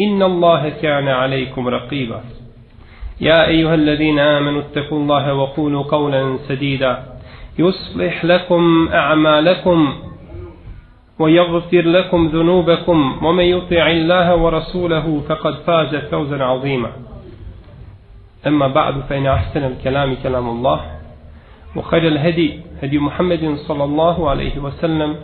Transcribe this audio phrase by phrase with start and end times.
[0.00, 2.20] إن الله كان عليكم رقيبا.
[3.20, 7.02] يا أيها الذين آمنوا اتقوا الله وقولوا قولا سديدا.
[7.58, 9.94] يصلح لكم أعمالكم
[11.18, 13.24] ويغفر لكم ذنوبكم.
[13.24, 16.90] ومن يطع الله ورسوله فقد فاز فوزا عظيما.
[18.46, 20.80] أما بعد فإن أحسن الكلام كلام الله
[21.76, 25.16] وخير الهدي هدي محمد صلى الله عليه وسلم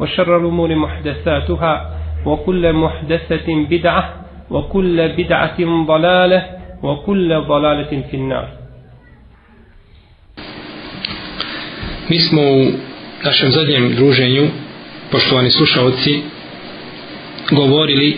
[0.00, 1.91] وشر الأمور محدثاتها
[2.25, 6.45] وكل محدثة بدعة وكل بدعة ضلالة
[6.83, 8.47] وكل ضلالة في النار
[12.09, 12.71] Mi smo u
[13.23, 14.47] našem zadnjem druženju,
[15.11, 16.21] poštovani slušalci,
[17.51, 18.17] govorili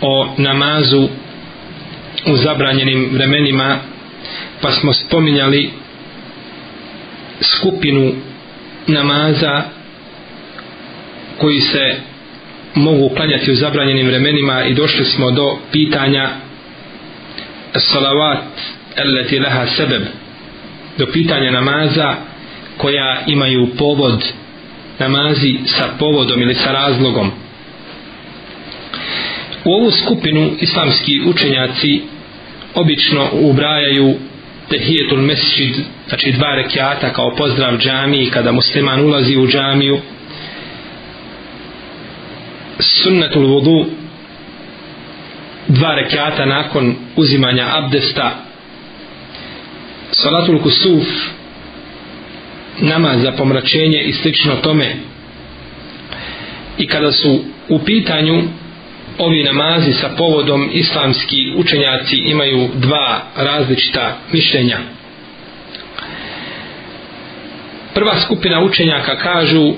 [0.00, 1.08] o namazu
[2.26, 3.78] u zabranjenim vremenima,
[4.62, 5.70] pa smo spominjali
[7.40, 8.12] skupinu
[8.86, 9.62] namaza
[11.38, 11.94] koji se
[12.75, 16.29] mogu klanjati u zabranjenim vremenima i došli smo do pitanja
[17.77, 18.43] salavat
[18.97, 20.01] allati laha sebeb
[20.97, 22.15] do pitanja namaza
[22.77, 24.23] koja imaju povod
[24.99, 27.31] namazi sa povodom ili sa razlogom.
[29.65, 32.01] U ovu skupinu islamski učenjaci
[32.73, 34.15] obično ubrajaju
[34.69, 35.75] tehijetul mesjid
[36.07, 39.99] znači dva rekiata kao pozdrav džamiji kada musliman ulazi u džamiju
[42.79, 43.85] sunnetul vodu
[45.67, 48.45] dva rekiata nakon uzimanja abdesta
[50.11, 51.07] salatul kusuf
[52.81, 54.95] namaz za pomračenje i slično tome.
[56.77, 58.43] I kada su u pitanju
[59.17, 64.77] ovi namazi sa povodom islamski učenjaci imaju dva različita mišljenja.
[67.93, 69.73] Prva skupina učenjaka kažu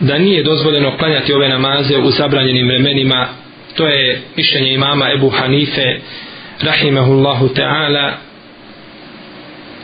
[0.00, 3.28] da nije dozvoljeno klanjati ove namaze u zabranjenim vremenima
[3.74, 5.98] to je mišljenje imama Ebu Hanife
[6.60, 8.12] rahimahullahu ta'ala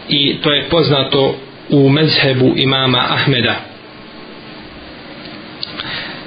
[0.09, 1.37] i to je poznato
[1.69, 3.55] u mezhebu imama Ahmeda.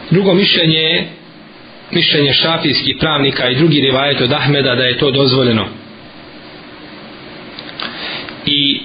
[0.09, 1.07] Drugo mišljenje je
[1.91, 5.65] mišljenje šafijskih pravnika i drugi rivajet od Ahmeda da je to dozvoljeno.
[8.45, 8.78] I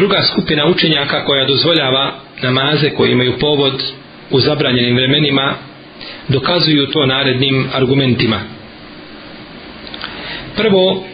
[0.00, 3.82] druga skupina učenjaka koja dozvoljava namaze koji imaju povod
[4.30, 5.54] u zabranjenim vremenima
[6.28, 8.40] dokazuju to narednim argumentima.
[10.56, 11.04] Prvo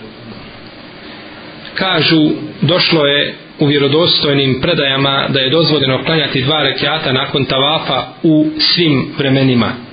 [1.75, 2.31] kažu
[2.61, 9.13] došlo je u vjerodostojnim predajama da je dozvoljeno klanjati dva rekiata nakon tavafa u svim
[9.19, 9.86] vremenima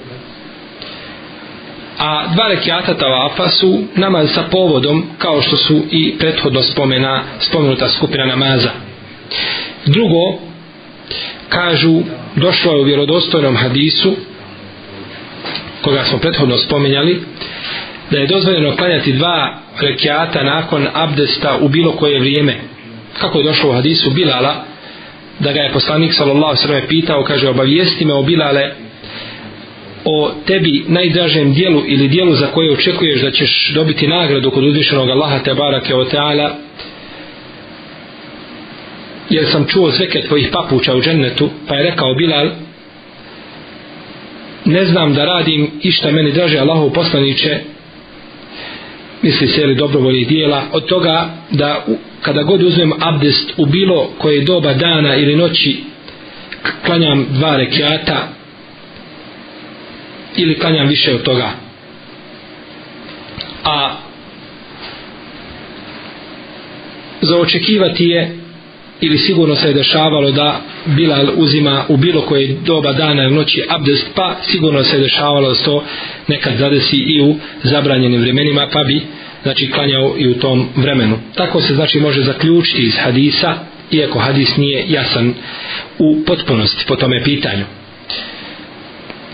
[2.03, 7.89] a dva rekiata tavafa su namaz sa povodom kao što su i prethodno spomena spomenuta
[7.89, 8.69] skupina namaza.
[9.85, 10.39] Drugo
[11.49, 12.01] kažu
[12.35, 14.15] došlo je u vjerodostojnom hadisu
[15.81, 17.21] koga smo prethodno spomenjali
[18.11, 22.55] da je dozvoljeno klanjati dva rekiata nakon abdesta u bilo koje vrijeme.
[23.19, 24.65] Kako je došlo u hadisu Bilala
[25.39, 28.71] da ga je poslanik sallallahu sallam pitao kaže obavijesti me o Bilale
[30.05, 35.09] o tebi najdražem dijelu ili dijelu za koje očekuješ da ćeš dobiti nagradu kod uzvišenog
[35.09, 36.55] Allaha te barake o teala
[39.29, 42.49] jer sam čuo zveke tvojih papuča u džennetu pa je rekao Bilal
[44.65, 47.59] ne znam da radim išta meni draže Allahov poslaniće
[49.21, 51.85] misli se li dobrovolji dijela od toga da
[52.21, 55.77] kada god uzmem abdest u bilo koje doba dana ili noći
[56.85, 58.27] klanjam dva rekiata
[60.35, 61.51] ili klanjam više od toga
[63.63, 63.95] a
[67.21, 68.37] za očekivati je
[69.01, 73.63] ili sigurno se je dešavalo da Bilal uzima u bilo koje doba dana ili noći
[73.69, 75.83] abdest, pa sigurno se je dešavalo da to
[76.27, 79.01] nekad zadesi i u zabranjenim vremenima, pa bi
[79.43, 81.17] znači klanjao i u tom vremenu.
[81.35, 83.55] Tako se znači može zaključiti iz hadisa,
[83.91, 85.33] iako hadis nije jasan
[85.99, 87.65] u potpunosti po tome pitanju.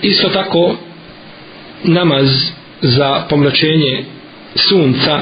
[0.02, 0.78] Isto tako
[1.84, 4.04] namaz za pomračenje
[4.56, 5.20] sunca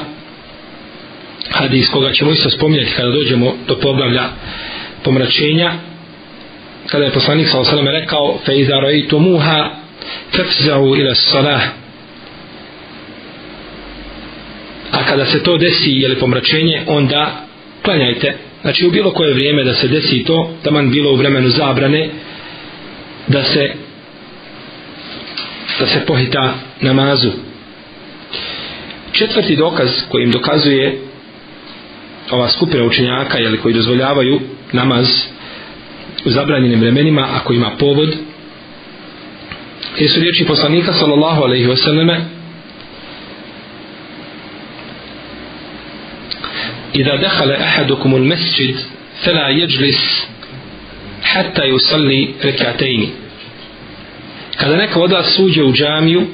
[1.50, 4.28] hadis koga ćemo isto spominjati kada dođemo do poglavlja
[5.04, 5.72] pomračenja
[6.86, 9.70] kada je poslanik sa osaleme rekao fe iza rojtu muha
[10.36, 11.62] fefzau ila salah
[14.90, 17.48] a kada se to desi je pomračenje onda
[17.82, 18.34] klanjajte.
[18.62, 22.10] Znači u bilo koje vrijeme da se desi to taman bilo u vremenu zabrane
[23.28, 23.72] da se
[25.78, 27.30] da se pohita namazu.
[29.12, 31.00] Četvrti dokaz kojim dokazuje
[32.30, 34.40] ova skupina učenjaka jeli, koji dozvoljavaju
[34.72, 35.08] namaz
[36.24, 38.14] u zabranjenim vremenima ako ima povod
[39.98, 42.20] je su riječi poslanika sallallahu alaihi wasallam
[46.92, 48.76] Ida dehale ahadukum ul mesjid
[49.24, 50.26] fela jeđlis
[51.22, 53.10] hatta yusalli rekiatejni
[54.60, 56.26] kada neka od vas suđe u džamiju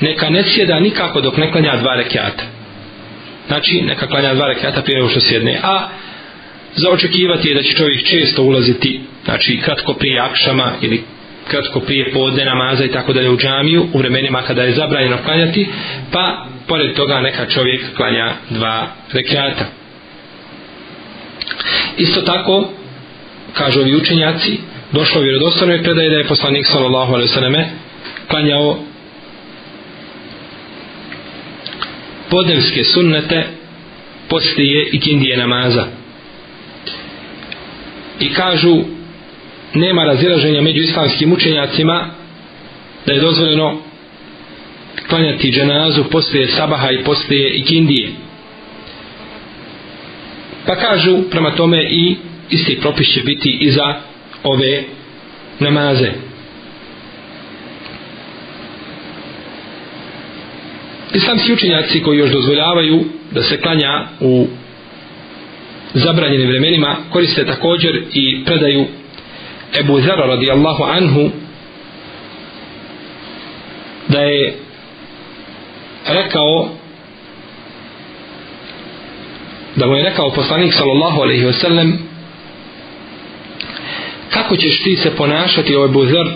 [0.00, 2.44] neka ne sjeda nikako dok ne klanja dva rekiata.
[3.46, 5.60] Znači neka klanja dva rekiata prije nego što sjedne.
[5.62, 5.88] A
[6.74, 11.02] za očekivati je da će čovjek često ulaziti znači kratko prije akšama ili
[11.48, 15.66] kratko prije podne namaza i tako dalje u džamiju u vremenima kada je zabranjeno klanjati
[16.12, 19.64] pa pored toga neka čovjek klanja dva rekiata.
[21.96, 22.70] Isto tako
[23.52, 24.58] kažu ovi učenjaci
[24.92, 27.54] došlo u vjerodostojnoj predaje da je poslanik sallallahu alaihi sallam
[28.28, 28.78] klanjao
[32.30, 33.46] podnevske sunnete
[34.28, 35.86] poslije i kindije namaza
[38.20, 38.84] i kažu
[39.74, 42.10] nema razilaženja među islamskim učenjacima
[43.06, 43.78] da je dozvoljeno
[45.08, 48.08] klanjati dženazu poslije sabaha i poslije ikindije.
[50.66, 52.16] pa kažu prema tome i
[52.50, 54.00] isti propis će biti i za
[54.42, 54.82] ove
[55.60, 56.10] namaze.
[61.14, 64.46] Islamski učenjaci koji još dozvoljavaju da se klanja u
[65.94, 68.86] zabranjenim vremenima koriste također i predaju
[69.80, 71.30] Ebu Zara radijallahu anhu
[74.08, 74.54] da je
[76.06, 76.68] rekao
[79.76, 82.05] da mu je rekao poslanik sallallahu alaihi wasallam
[84.46, 86.26] kako ćeš ti se ponašati ovaj buzar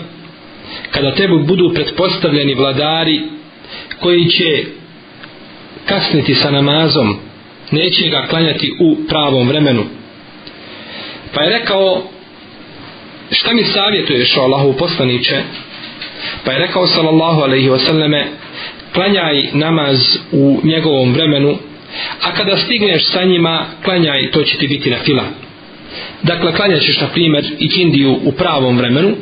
[0.91, 3.21] kada tebi budu pretpostavljeni vladari
[3.99, 4.63] koji će
[5.85, 7.19] kasniti sa namazom
[7.71, 9.83] neće ga klanjati u pravom vremenu?
[11.33, 12.03] Pa je rekao
[13.31, 15.43] šta mi savjetuješ o Allahu poslaniće
[16.45, 18.25] pa je rekao sallallahu alaihi wasallame
[18.93, 21.57] klanjaj namaz u njegovom vremenu
[22.21, 25.23] a kada stigneš sa njima klanjaj to će ti biti na fila
[26.23, 29.15] dakle klanjaćeš na primjer i kindiju u pravom vremenu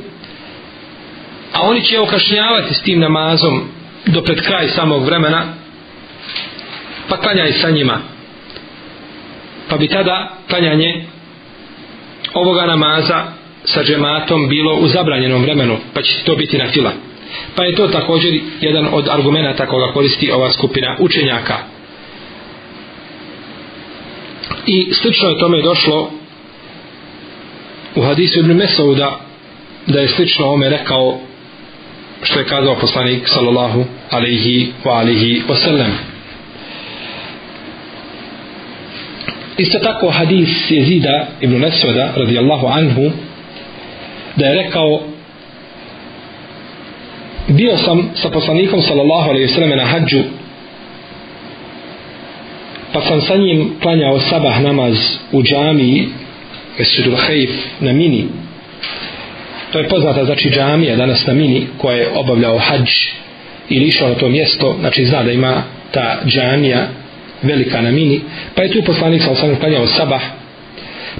[1.54, 3.62] a oni će okašnjavati s tim namazom
[4.06, 5.54] do pred kraj samog vremena
[7.10, 8.00] pa klanjaj sa njima.
[9.70, 11.06] Pa bi tada klanjanje
[12.34, 13.24] ovoga namaza
[13.64, 16.92] sa džematom bilo u zabranjenom vremenu pa će to biti na fila.
[17.56, 21.58] Pa je to također jedan od argumenta koga koristi ova skupina učenjaka.
[24.66, 26.12] I slično je tome došlo
[27.96, 29.20] u hadisu Ibn Mesauda
[29.88, 31.18] da je slično ome rekao
[32.24, 35.98] što je kazao poslanik sallallahu alaihi wa alihi wa sallam
[39.58, 43.12] isto tako hadis jezida Ibn Mesauda radijallahu anhu
[44.36, 45.02] da je rekao
[47.48, 50.24] bio sam sa poslanikom sallallahu alaihi wa sallam na hađu
[52.94, 54.98] pa sam sa njim klanjao sabah namaz
[55.32, 56.10] u džamiji
[56.80, 58.28] Mesudul Hajif na Mini.
[59.72, 62.90] To je poznata znači džamija danas na Mini koja je obavljao hađ
[63.70, 64.76] ili išao na to mjesto.
[64.80, 66.88] Znači zna da ima ta džamija
[67.42, 68.22] velika na Mini.
[68.56, 70.22] Pa je tu poslanik sa osam klanjao sabah.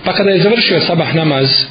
[0.04, 1.66] Pa kada je završio sabah namaz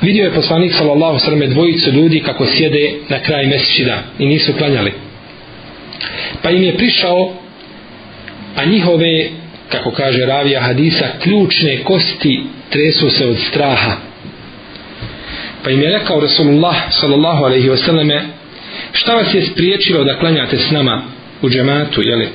[0.00, 4.92] vidio je poslanik sallallahu sallam dvojicu ljudi kako sjede na kraj mesečida i nisu klanjali.
[6.42, 7.32] Pa im je prišao
[8.56, 9.28] a njihove
[9.70, 13.96] kako kaže ravija hadisa ključne kosti tresu se od straha.
[15.64, 18.20] Pa im je rekao Rasulullah sallallahu alaihi wasallame
[18.92, 21.02] šta vas je spriječilo da klanjate s nama
[21.42, 22.28] u džematu jeli?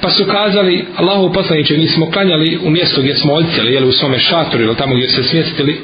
[0.00, 3.92] pa su kazali Allahu poslaniče mi smo klanjali u mjestu gdje smo odcijeli jeli u
[3.92, 5.80] svome šatoru ili tamo gdje se smjestili.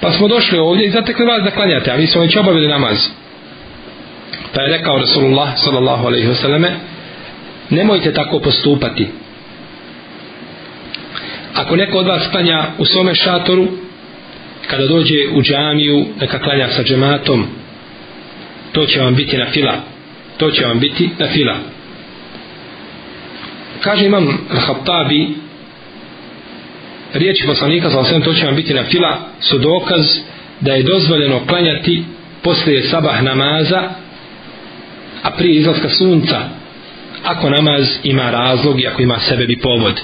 [0.00, 2.98] Pa smo došli ovdje i zatekli vas da klanjate a mi smo već obavili namaz.
[4.54, 6.70] Pa je rekao Rasulullah sallallahu alaihi wasallame
[7.70, 9.08] nemojte tako postupati
[11.58, 13.66] ako neko od vas klanja u svome šatoru
[14.66, 17.46] kada dođe u džamiju neka klanja sa džematom
[18.72, 19.74] to će vam biti na fila.
[20.36, 21.56] To će vam biti na fila.
[23.80, 25.34] Kaže imam Al-Khattabi
[27.14, 30.18] riječi poslanika sa osvijem to će vam biti na fila su dokaz
[30.60, 32.04] da je dozvoljeno klanjati
[32.42, 33.90] poslije sabah namaza
[35.22, 36.40] a prije izlaska sunca
[37.24, 40.00] ako namaz ima razlog i ako ima sebebi povod.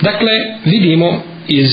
[0.00, 0.32] Dakle
[0.64, 1.70] vidimo iz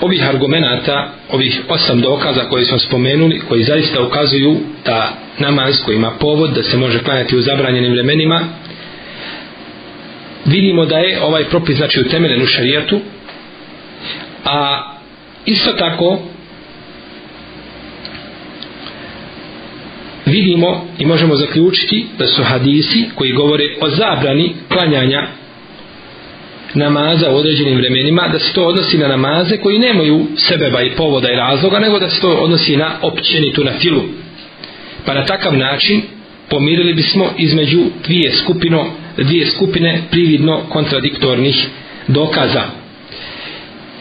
[0.00, 6.10] ovih argumenata, ovih osam dokaza koje smo spomenuli, koji zaista ukazuju da namaz koji ima
[6.10, 8.40] povod, da se može klanjati u zabranjenim vremenima,
[10.44, 13.00] vidimo da je ovaj propis znači utemeljen u šarijetu,
[14.44, 14.88] a
[15.46, 16.18] isto tako
[20.26, 25.28] vidimo i možemo zaključiti da su hadisi koji govore o zabrani klanjanja
[26.74, 31.32] namaza u određenim vremenima, da se to odnosi na namaze koji nemaju sebeba i povoda
[31.32, 34.02] i razloga, nego da se to odnosi na općenitu na filu.
[35.06, 36.02] Pa na takav način
[36.48, 38.86] pomirili bismo između dvije skupino,
[39.16, 41.66] dvije skupine prividno kontradiktornih
[42.08, 42.62] dokaza.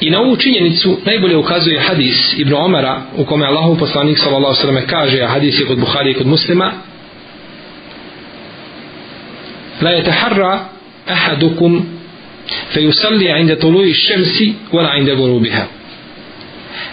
[0.01, 4.83] I na ovu činjenicu najbolje ukazuje hadis Ibn Omara u kome Allahu poslanik sallallahu sallam
[4.87, 6.71] kaže, a hadis je kod Buhari i kod muslima,
[9.81, 10.03] La je
[11.07, 11.85] ahadukum
[12.74, 15.66] فيصلي عند طلوع الشمس ولا عند غروبها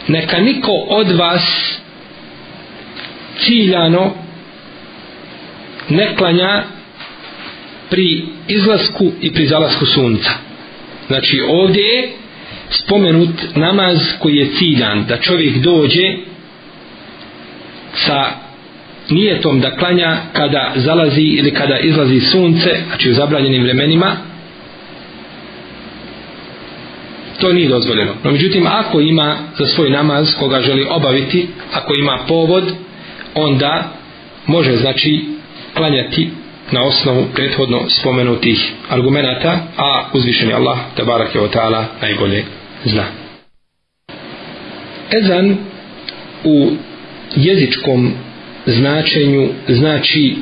[0.07, 1.43] neka niko od vas
[3.39, 4.11] ciljano
[5.89, 6.63] ne klanja
[7.89, 10.31] pri izlasku i pri zalasku sunca
[11.07, 12.11] znači ovdje je
[12.69, 16.15] spomenut namaz koji je ciljan da čovjek dođe
[17.95, 18.25] sa
[19.09, 24.17] nijetom da klanja kada zalazi ili kada izlazi sunce znači u zabranjenim vremenima
[27.40, 28.12] to nije dozvoljeno.
[28.24, 32.72] No međutim, ako ima za svoj namaz koga želi obaviti, ako ima povod,
[33.34, 33.92] onda
[34.46, 35.24] može znači
[35.74, 36.30] klanjati
[36.70, 42.44] na osnovu prethodno spomenutih argumenata, a uzvišeni Allah, tabarak je ta'ala, najbolje
[42.84, 43.04] zna.
[45.10, 45.56] Ezan
[46.44, 46.70] u
[47.36, 48.12] jezičkom
[48.66, 50.36] značenju znači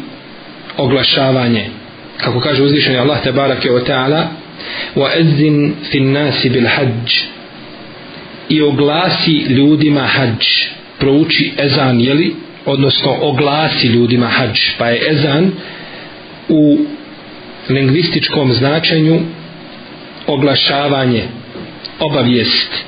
[0.77, 1.67] oglašavanje.
[2.17, 4.27] Kako kaže uzvišeni Allah, tabarak je ta'ala,
[4.96, 7.10] وأذن في الناس بالحج
[8.50, 10.46] i oglasi ljudima hađ
[11.00, 12.36] prouči ezan jeli
[12.66, 15.52] odnosno oglasi ljudima hađ pa je ezan
[16.50, 16.78] u
[17.70, 19.22] lingvističkom značenju
[20.28, 21.24] oglašavanje
[22.00, 22.86] obavijest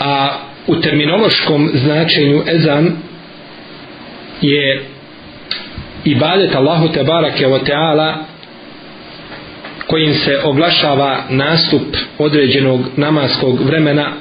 [0.00, 2.96] a u terminološkom značenju ezan
[4.40, 4.84] je
[6.04, 8.24] ibadet Allahu te barake o teala
[9.93, 14.13] kojim se oglašava nastup određenog namaskog vremena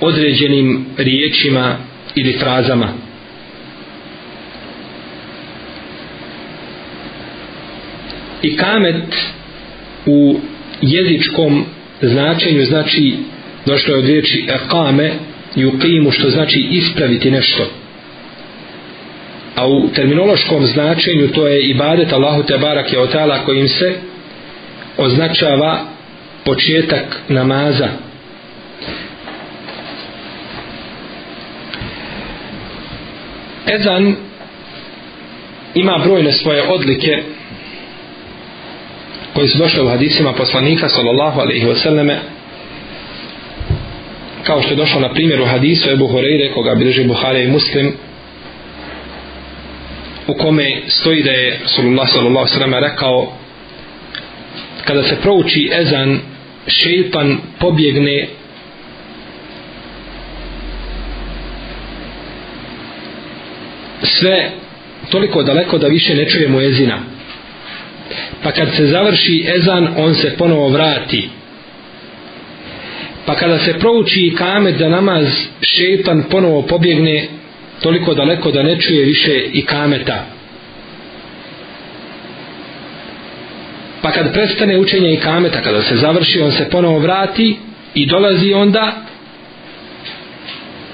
[0.00, 1.76] određenim riječima
[2.14, 2.88] ili frazama.
[8.42, 9.14] I kamet
[10.06, 10.40] u
[10.82, 11.64] jezičkom
[12.02, 13.12] značenju znači
[13.66, 15.12] došlo je od riječi ekame
[15.56, 17.66] i u klimu što znači ispraviti nešto.
[19.54, 24.07] A u terminološkom značenju to je ibadet Allahu te barak je otala kojim se
[24.98, 25.84] označava
[26.44, 27.88] početak namaza.
[33.66, 34.16] Ezan
[35.74, 37.22] ima brojne svoje odlike
[39.32, 42.16] koji su došle u hadisima poslanika sallallahu alaihi wasallame
[44.42, 47.92] kao što je došlo na primjer u hadisu Ebu Horeire koga bilježi Buhari i Muslim
[50.26, 53.37] u kome stoji da je sallallahu alaihi wasallame rekao
[54.88, 56.20] kada se prouči ezan
[56.66, 58.26] šeitan pobjegne
[64.02, 64.50] sve
[65.10, 66.98] toliko daleko da više ne čuje mu ezina.
[68.42, 71.28] Pa kad se završi ezan on se ponovo vrati.
[73.26, 75.26] Pa kada se prouči kamet za namaz
[75.62, 77.28] šeitan ponovo pobjegne
[77.82, 80.37] toliko daleko da ne čuje više i kameta.
[84.08, 87.56] Pa kad prestane učenje i kameta kada se završi on se ponovo vrati
[87.94, 88.92] i dolazi onda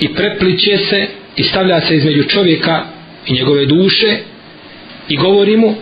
[0.00, 1.06] i prepliče se
[1.36, 2.82] i stavlja se između čovjeka
[3.26, 4.18] i njegove duše
[5.08, 5.74] i govori mu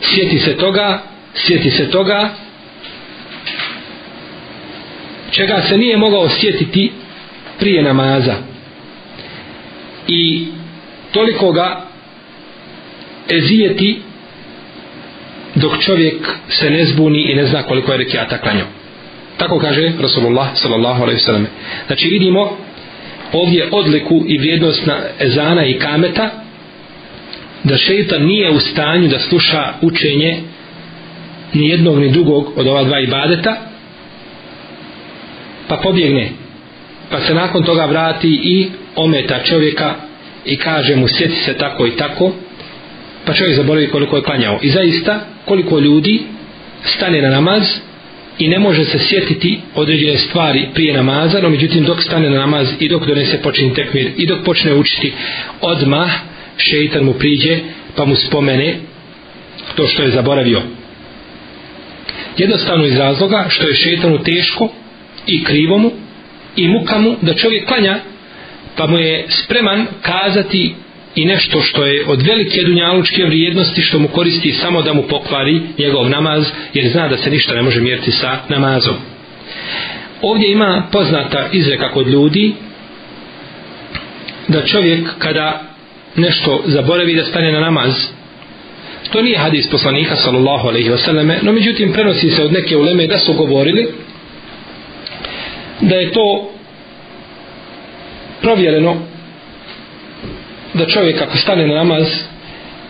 [0.00, 1.02] sjeti se toga
[1.34, 2.30] sjeti se toga
[5.30, 6.92] čega se nije mogao sjetiti
[7.58, 8.34] prije namaza.
[10.08, 10.46] I
[11.12, 11.86] toliko ga
[13.28, 14.02] ezijeti
[15.54, 18.66] dok čovjek se ne zbuni i ne zna koliko je rekiata klanjao.
[19.36, 21.46] Tako kaže Rasulullah sallallahu alaihi sallam
[21.86, 22.56] znači vidimo
[23.32, 26.30] ovdje odliku i vrijednost na ezana i kameta
[27.64, 30.40] da šeitan nije u stanju da sluša učenje
[31.52, 33.56] ni jednog ni drugog od ova dva ibadeta
[35.68, 36.28] pa pobjegne
[37.10, 39.94] pa se nakon toga vrati i ometa čovjeka
[40.44, 42.32] i kaže mu sjeti se tako i tako
[43.26, 44.58] pa čovjek zaboravi koliko je klanjao.
[44.62, 46.22] I zaista koliko ljudi
[46.84, 47.62] stane na namaz
[48.38, 52.68] i ne može se sjetiti određene stvari prije namaza no međutim dok stane na namaz
[52.80, 55.12] i dok donese počin tekmir i dok počne učiti
[55.60, 56.10] odmah
[56.56, 57.58] šeitan mu priđe
[57.96, 58.76] pa mu spomene
[59.74, 60.62] to što je zaboravio.
[62.38, 64.68] Jednostavno iz razloga što je šeitanu teško
[65.26, 65.90] i krivo mu
[66.56, 67.98] i muka mu da čovjek klanja
[68.76, 70.74] pa mu je spreman kazati
[71.14, 75.60] i nešto što je od velike dunjalučke vrijednosti što mu koristi samo da mu pokvari
[75.78, 78.94] njegov namaz jer zna da se ništa ne može mjeriti sa namazom.
[80.22, 82.54] Ovdje ima poznata izreka kod ljudi
[84.48, 85.62] da čovjek kada
[86.16, 87.92] nešto zaboravi da stane na namaz
[89.10, 93.18] to nije hadis poslanika sallallahu alaihi wasallame no međutim prenosi se od neke uleme da
[93.18, 93.88] su govorili
[95.80, 96.50] da je to
[98.40, 98.96] provjereno
[100.74, 102.06] da čovjek ako stane na namaz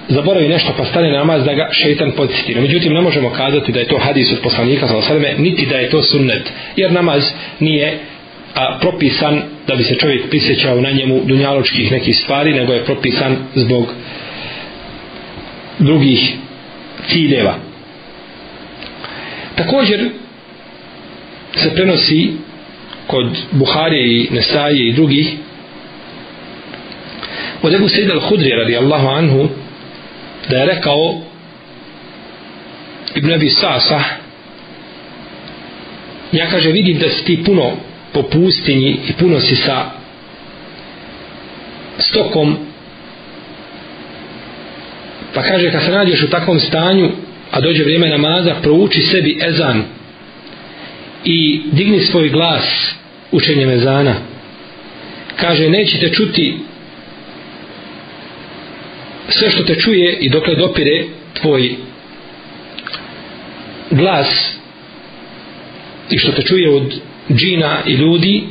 [0.09, 2.61] zaboravi nešto pa stane na namaz da ga šeitan podsjeti.
[2.61, 6.03] Međutim, ne možemo kazati da je to hadis od poslanika sallallahu niti da je to
[6.03, 6.53] sunnet.
[6.77, 7.23] Jer namaz
[7.61, 7.99] nije
[8.55, 13.37] a, propisan da bi se čovjek prisjećao na njemu dunjaločkih nekih stvari, nego je propisan
[13.55, 13.95] zbog
[15.79, 16.33] drugih
[17.09, 17.55] ciljeva.
[19.55, 20.11] Također
[21.57, 22.31] se prenosi
[23.07, 25.37] kod Buharije i Nesaje i drugih
[27.63, 29.49] od Ebu Sejda al-Hudri radijallahu anhu
[30.51, 31.21] da je rekao
[33.15, 34.01] Ibn Abi Sasa
[36.33, 37.73] ja kaže vidim da si ti puno
[38.13, 39.91] po pustinji i puno si sa
[41.99, 42.57] stokom.
[45.35, 47.11] Pa kaže kad se nađeš u takvom stanju
[47.51, 49.85] a dođe vrijeme namaza prouči sebi ezan
[51.25, 52.95] i digni svoj glas
[53.33, 54.15] učenjem ezana.
[55.37, 56.59] Kaže nećete čuti
[59.28, 61.04] sve što te čuje i dokle dopire
[61.41, 61.76] tvoj
[63.91, 64.56] glas
[66.11, 67.00] i što te čuje od
[67.32, 68.43] džina i ljudi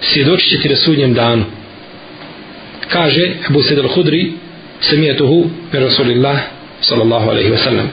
[0.00, 1.44] svjedočit će ti na sudnjem danu.
[2.88, 4.32] Kaže Abu Sedel Hudri
[4.80, 6.38] samijetuhu mi Rasulillah
[6.80, 7.90] sallallahu alaihi wa sallam.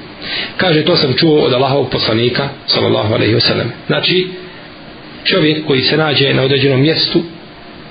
[0.58, 3.72] Kaže to sam čuo od Allahovog poslanika sallallahu alaihi wa sallam.
[3.88, 4.28] Znači
[5.24, 7.24] čovjek koji se nađe na određenom mjestu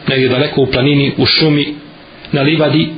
[0.08, 1.74] negdje daleko u planini, u šumi
[2.32, 2.88] na livadi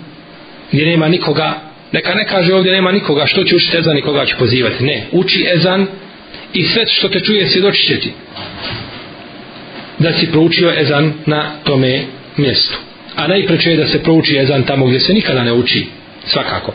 [0.72, 4.26] gdje nema nikoga neka ne kaže ovdje nema nikoga što će učiti ezan i koga
[4.26, 4.84] će pozivati?
[4.84, 5.86] Ne, uči ezan
[6.52, 8.12] i sve što te čuje svjedoči će ti.
[9.98, 12.04] Da si proučio ezan na tome
[12.36, 12.78] mjestu.
[13.16, 15.86] A najpreče je da se prouči ezan tamo gdje se nikada ne uči
[16.24, 16.74] svakako.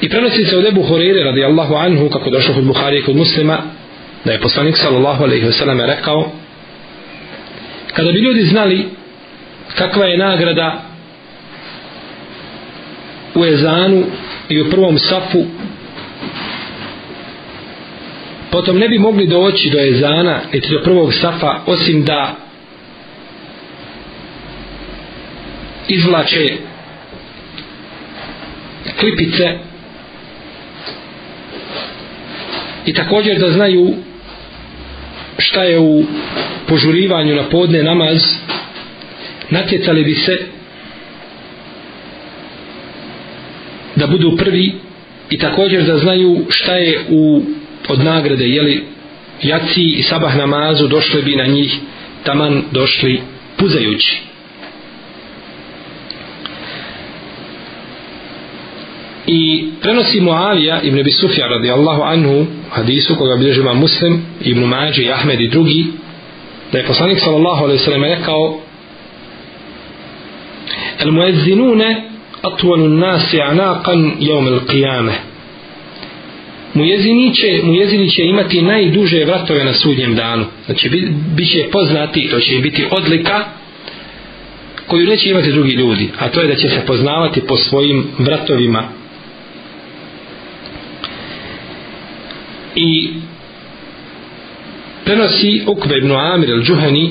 [0.00, 3.58] I prenosi se od Ebu Horeire radijallahu anhu kako došlo kod Buharije kod muslima
[4.24, 6.32] da je poslanik sallallahu alaihi wasallam rekao
[7.92, 8.86] kada bi ljudi znali
[9.74, 10.82] kakva je nagrada
[13.34, 14.04] u ezanu
[14.48, 15.44] i u prvom safu?
[18.50, 22.36] Potom ne bi mogli doći do ezana niti do prvog safa osim da
[25.88, 26.46] izvlače
[29.00, 29.58] klipice
[32.86, 33.94] i također da znaju
[35.38, 36.04] šta je u
[36.68, 38.22] požurivanju na podne namaz
[39.50, 40.38] natjecali bi se
[43.96, 44.72] da budu prvi
[45.30, 47.42] i također da znaju šta je u
[47.88, 48.84] od nagrade jeli
[49.42, 51.78] jaci i sabah namazu došli bi na njih
[52.24, 53.20] taman došli
[53.56, 54.22] puzajući.
[59.26, 65.02] I prenosi Muavija ibn Abi Sufja radijallahu anhu hadisu koga bilježi ima Muslim ibn Mađi
[65.02, 65.84] i Ahmed i drugi
[66.72, 68.60] da je poslanik sallallahu alaihi sallam rekao
[70.98, 72.02] el muezzinune
[72.42, 75.12] atvalu nasi anaqan jevme il qiyame
[76.76, 80.44] Mujezini će, mujezini će imati najduže vratove na sudnjem danu.
[80.66, 83.44] Znači, bit, bit će poznati, to će im biti odlika
[84.86, 88.88] koju neće imati drugi ljudi, a to je da će se poznavati po svojim vratovima.
[92.74, 93.08] I
[95.04, 97.10] prenosi Ukbe ibn Amir al-đuhani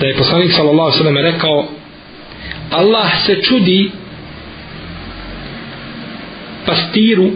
[0.00, 1.68] da je poslanik sallallahu sallam rekao
[2.72, 3.90] Allah se čudi
[6.66, 7.30] pastiru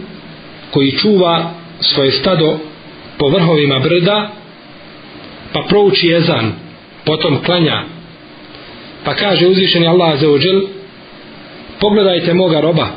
[0.71, 2.59] koji čuva svoje stado
[3.17, 4.31] po vrhovima brda
[5.53, 6.51] pa prouči jezan
[7.05, 7.83] potom klanja.
[9.03, 10.61] Pa kaže uzvišeni Allah za ođel
[11.79, 12.87] pogledajte moga roba.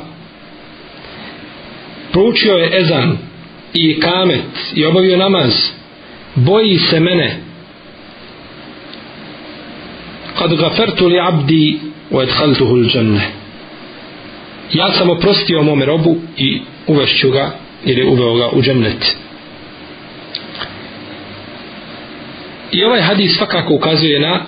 [2.11, 3.17] Proučio je ezan
[3.73, 5.53] i kamet i obavio namaz.
[6.35, 7.50] Boji se mene
[10.41, 11.79] kad gafertu li abdi
[12.11, 13.21] u edhaltuhu l'đanne
[14.73, 17.51] ja sam oprostio mome robu i uvešću ga
[17.85, 19.15] ili uveo ga u džennet.
[22.71, 24.45] I ovaj hadis svakako ukazuje na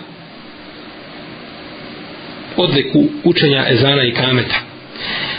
[2.57, 4.55] odliku učenja ezana i kameta.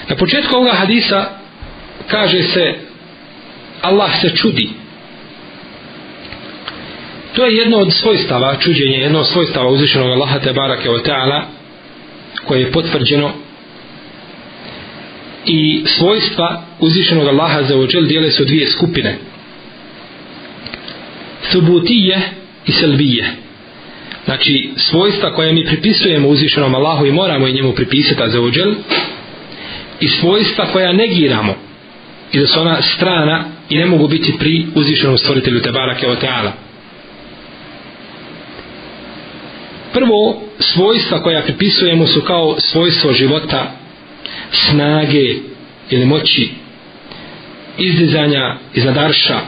[0.08, 1.30] Na početku ovoga hadisa
[2.06, 2.74] kaže se
[3.82, 4.68] Allah se čudi
[7.34, 11.42] to je jedno od svojstava čuđenje, jedno od svojstava uzvišenog Allaha te barake o ta'ala
[12.44, 13.32] koje je potvrđeno.
[15.46, 19.18] I svojstva uzvišenog Allaha za ođel dijele su dvije skupine.
[21.42, 22.20] Subutije
[22.66, 23.24] i selbije.
[24.24, 28.74] Znači svojstva koje mi pripisujemo uzvišenom Allahu i moramo i njemu pripisati za ođel
[30.00, 31.54] i svojstva koja negiramo
[32.32, 36.52] i da su ona strana i ne mogu biti pri uzvišenom stvoritelju Tebarake o Teala.
[39.94, 43.72] Prvo, svojstva koja pripisujemo su kao svojstvo života,
[44.50, 45.34] snage
[45.90, 46.50] ili moći,
[47.78, 49.40] izdizanja iznad arša,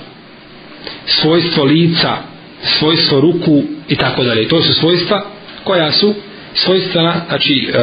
[1.06, 2.16] svojstvo lica,
[2.62, 4.48] svojstvo ruku i tako dalje.
[4.48, 5.24] To su svojstva
[5.64, 6.14] koja su
[6.54, 7.78] svojstva, znači, e,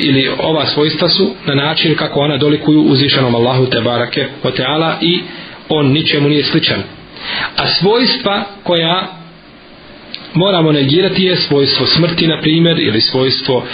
[0.00, 4.98] ili ova svojstva su na način kako ona dolikuju uzvišenom Allahu te barake o teala
[5.00, 5.20] i
[5.68, 6.82] on ničemu nije sličan.
[7.56, 9.17] A svojstva koja
[10.34, 13.64] moramo negirati je svojstvo smrti, na primjer, ili svojstvo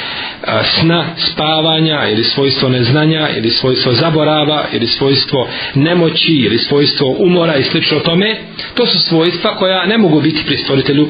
[0.46, 7.56] a, sna, spavanja, ili svojstvo neznanja, ili svojstvo zaborava, ili svojstvo nemoći, ili svojstvo umora
[7.56, 8.36] i slično tome,
[8.74, 11.08] to su svojstva koja ne mogu biti pri stvoritelju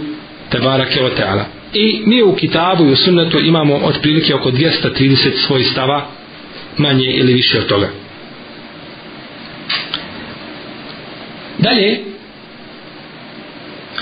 [0.51, 1.45] Tebarake o Teala.
[1.75, 6.07] I mi u kitabu i u sunnetu imamo otprilike oko 230 svojstava
[6.77, 7.89] manje ili više od toga.
[11.59, 12.14] Dalje,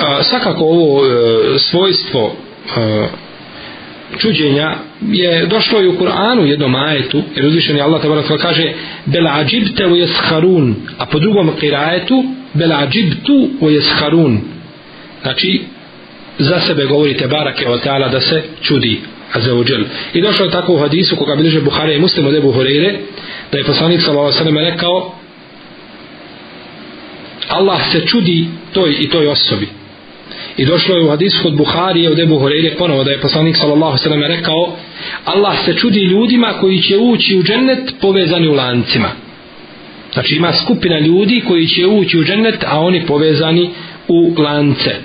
[0.02, 2.36] a, svakako ovo e, svojstvo
[2.76, 3.08] e,
[4.18, 4.74] čuđenja
[5.12, 8.72] je došlo i u Kur'anu jednom ajetu, jer uzvišen je Allah tabarak kaže
[9.06, 14.40] bel ađibte u jesharun, a po drugom kirajetu bel ađibtu u jesharun.
[15.22, 15.62] Znači,
[16.38, 19.00] za sebe govorite barake o ta'ala da se čudi
[19.32, 19.84] azeođel
[20.14, 22.98] I došlo je tako u hadisu koga bilježe Buhari i Muslim od Ebu Horeire
[23.52, 24.70] da je poslanik s.a.v.
[24.70, 25.14] rekao
[27.48, 29.68] Allah se čudi toj i toj osobi.
[30.56, 33.98] I došlo je u hadisu kod Buhari od Ebu Horeire ponovo da je poslanik sallallahu
[34.06, 34.76] alejhi ve rekao
[35.24, 39.08] Allah se čudi ljudima koji će ući u džennet povezani u lancima.
[40.12, 43.70] Znači ima skupina ljudi koji će ući u džennet a oni povezani
[44.08, 44.96] u lance.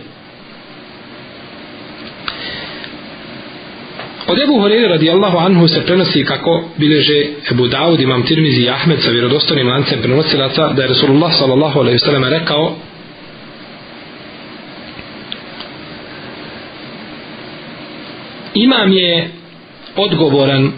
[4.28, 9.02] Od Ebu Horeire radijallahu anhu se prenosi kako bileže Ebu Dawud, Imam Tirmizi i Ahmed
[9.02, 12.76] sa vjerodostanim lancem prenosilaca da je Rasulullah sallallahu alaihi sallam rekao
[18.58, 19.30] Imam je
[19.96, 20.72] odgovoran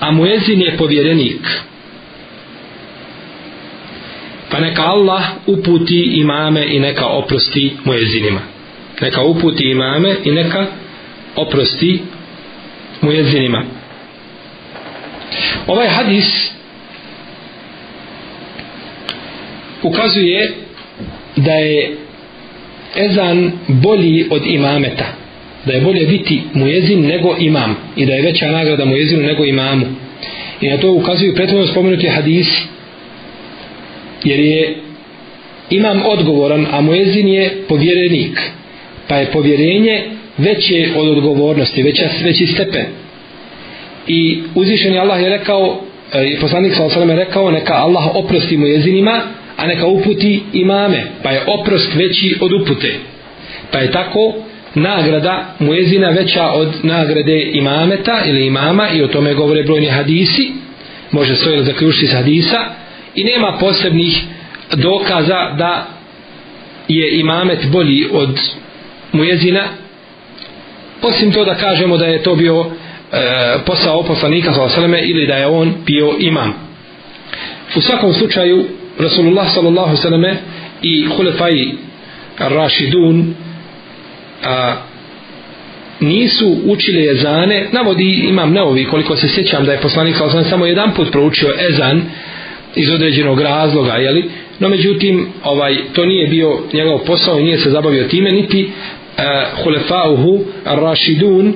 [0.00, 1.40] a muezin je povjerenik.
[4.50, 8.40] Pa neka Allah uputi imame i neka oprosti muezinima.
[9.00, 10.66] Neka uputi imame i neka
[11.36, 12.02] oprosti
[13.00, 13.64] muezinima.
[15.66, 16.52] Ovaj hadis
[19.82, 20.52] ukazuje
[21.36, 21.96] da je
[22.96, 25.19] ezan bolji od imameta
[25.64, 29.86] da je bolje biti mujezin nego imam i da je veća nagrada mujezinu nego imamu
[30.60, 32.48] i na to ukazuju prethodno spomenuti hadis
[34.24, 34.76] jer je
[35.70, 38.40] imam odgovoran a mujezin je povjerenik
[39.08, 40.02] pa je povjerenje
[40.38, 42.86] veće od odgovornosti, veća, veći stepen.
[44.06, 45.80] I uzvišeni Allah je rekao,
[46.12, 49.22] e, i poslanik sa je rekao, neka Allah oprosti mujezinima,
[49.56, 52.94] a neka uputi imame, pa je oprost veći od upute.
[53.72, 54.34] Pa je tako
[54.74, 60.52] nagrada muezina veća od nagrade imameta ili imama i o tome govore brojni hadisi.
[61.10, 62.64] Može svoje zaključiti iz hadisa.
[63.14, 64.22] I nema posebnih
[64.76, 65.86] dokaza da
[66.88, 68.40] je imamet bolji od
[69.12, 69.68] mujezina
[71.02, 72.66] osim to da kažemo da je to bio e,
[73.66, 76.54] posao poslanika sallallahu ili da je on bio imam.
[77.76, 78.64] U svakom slučaju
[78.98, 80.24] Rasulullah sallallahu sallam
[80.82, 81.72] i hulefai
[82.38, 83.34] Rašidun
[84.44, 84.76] a,
[86.00, 90.94] nisu učili ezane navodi imam neovi koliko se sjećam da je poslanik sa samo jedan
[90.94, 92.02] put proučio ezan
[92.76, 94.30] iz određenog razloga jeli?
[94.58, 99.62] no međutim ovaj to nije bio njegov posao i nije se zabavio time niti uh,
[99.64, 101.54] hulefauhu Rašidun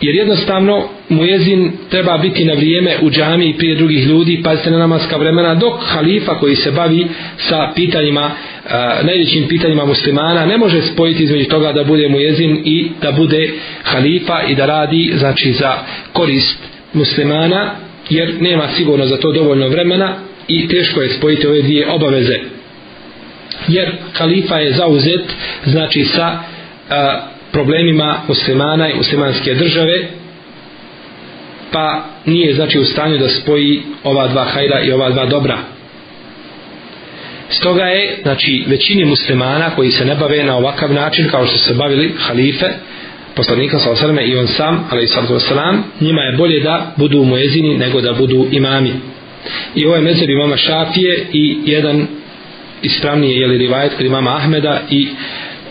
[0.00, 5.16] jer jednostavno mujezin treba biti na vrijeme u džami prije drugih ljudi pazite na namaska
[5.16, 7.06] vremena dok halifa koji se bavi
[7.36, 8.70] sa pitanjima e,
[9.04, 13.50] najvećim pitanjima muslimana ne može spojiti između toga da bude mujezin i da bude
[13.82, 15.72] halifa i da radi znači za
[16.12, 16.58] korist
[16.92, 17.70] muslimana
[18.10, 20.16] jer nema sigurno za to dovoljno vremena
[20.48, 22.38] i teško je spojiti ove dvije obaveze.
[23.68, 25.24] Jer halifa je zauzet
[25.64, 26.38] znači sa
[26.90, 30.08] e, problemima muslimana i muslimanske države
[31.72, 35.58] pa nije znači u stanju da spoji ova dva hajra i ova dva dobra.
[37.50, 41.74] Stoga je znači većini muslimana koji se ne bave na ovakav način kao što se
[41.74, 42.66] bavili halife
[43.34, 47.24] poslanika sa osaleme i on sam ali i sallatu wasalam njima je bolje da budu
[47.24, 48.92] muezini nego da budu imami.
[49.74, 52.06] I ovo je mezeb imama Šafije i jedan
[52.82, 55.08] ispravnije je li rivajet kod imama Ahmeda i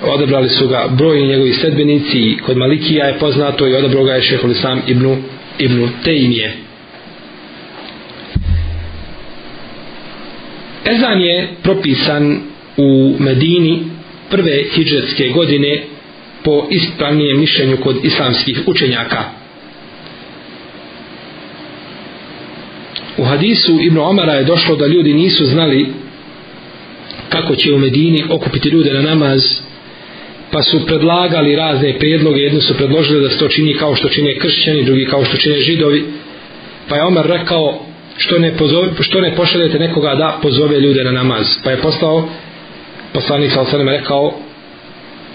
[0.04, 4.22] odabrali su ga brojni njegovi sedbenici i kod Malikija je poznato i odabrao ga je
[4.22, 5.16] šehol Islam ibn,
[5.60, 6.54] ibn Tejmije.
[10.86, 12.40] Ezan je propisan
[12.78, 13.84] u Medini
[14.30, 15.84] prve hijđetske godine
[16.44, 19.24] po ispravnijem mišljenju kod islamskih učenjaka.
[23.18, 25.88] U hadisu Ibn Omara je došlo da ljudi nisu znali
[27.30, 29.62] kako će u Medini okupiti ljude na namaz
[30.52, 34.40] pa su predlagali razne prijedloge jedni su predložili da se to čini kao što čine
[34.40, 36.06] kršćani drugi kao što čine židovi.
[36.90, 37.80] Pa je Omar rekao
[38.18, 41.48] što ne, pozove, što ne pošaljete nekoga da pozove ljude na namaz?
[41.64, 42.30] Pa je poslao
[43.14, 44.34] poslanik sa osanem rekao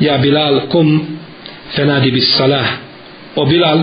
[0.01, 1.07] ja Bilal kum
[1.77, 2.67] fenadi bis salah.
[3.37, 3.79] O Bilal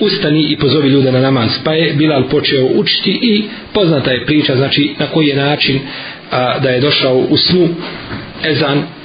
[0.00, 1.58] ustani i pozovi ljude na namaz.
[1.64, 5.80] Pa je Bilal počeo učiti i poznata je priča znači na koji je način
[6.30, 7.68] a, da je došao u snu
[8.44, 8.97] ezan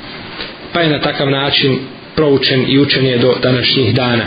[0.74, 1.80] pa je na takav način
[2.16, 4.26] proučen i učen je do današnjih dana.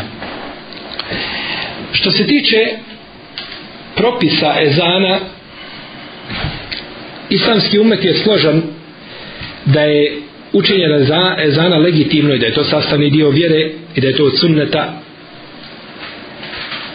[1.92, 2.66] Što se tiče
[3.96, 5.18] propisa ezana
[7.30, 8.62] islamski umet je složan
[9.64, 10.16] da je
[10.52, 10.84] učenje
[11.38, 15.00] ezana legitimno i da je to sastavni dio vjere i da je to od sunneta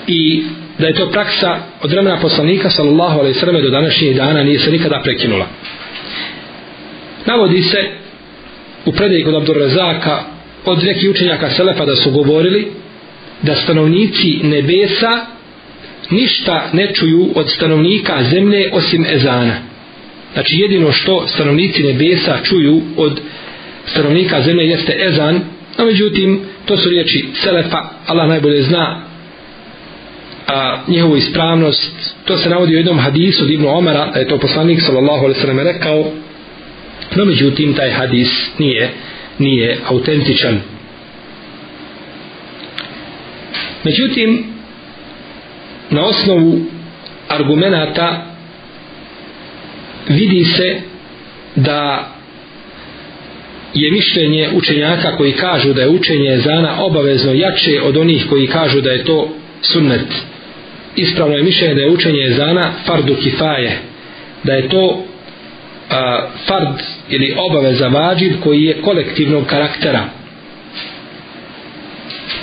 [0.07, 0.43] i
[0.79, 4.71] da je to praksa od vremena poslanika sallallahu alaihi sallam do današnjih dana nije se
[4.71, 5.47] nikada prekinula.
[7.25, 8.00] Navodi se
[8.85, 10.23] u predaji kod Abdurrazaka
[10.65, 12.67] od nekih učenjaka Selefa da su govorili
[13.41, 15.11] da stanovnici nebesa
[16.09, 19.55] ništa ne čuju od stanovnika zemlje osim ezana.
[20.33, 23.21] Znači jedino što stanovnici nebesa čuju od
[23.85, 25.41] stanovnika zemlje jeste ezan
[25.77, 29.01] no međutim to su riječi Selefa Allah najbolje zna
[30.47, 32.15] a, njihovu ispravnost.
[32.25, 35.41] To se navodi u jednom hadisu od Ibnu Omara da je to poslanik sallallahu alaihi
[35.41, 36.11] sallam rekao
[37.15, 38.89] no međutim taj hadis nije
[39.41, 40.59] nije autentičan.
[43.83, 44.43] Međutim
[45.89, 46.61] na osnovu
[47.27, 48.35] argumenata
[50.09, 50.81] vidi se
[51.55, 52.11] da
[53.73, 58.81] je mišljenje učenjaka koji kažu da je učenje zana obavezno jače od onih koji kažu
[58.81, 59.29] da je to
[59.61, 60.07] sunnet.
[60.95, 63.79] Ispravno je mišljenje da je učenje zana fardu kifaje
[64.43, 65.05] da je to
[65.91, 70.05] a, fard ili obaveza vađib koji je kolektivnog karaktera.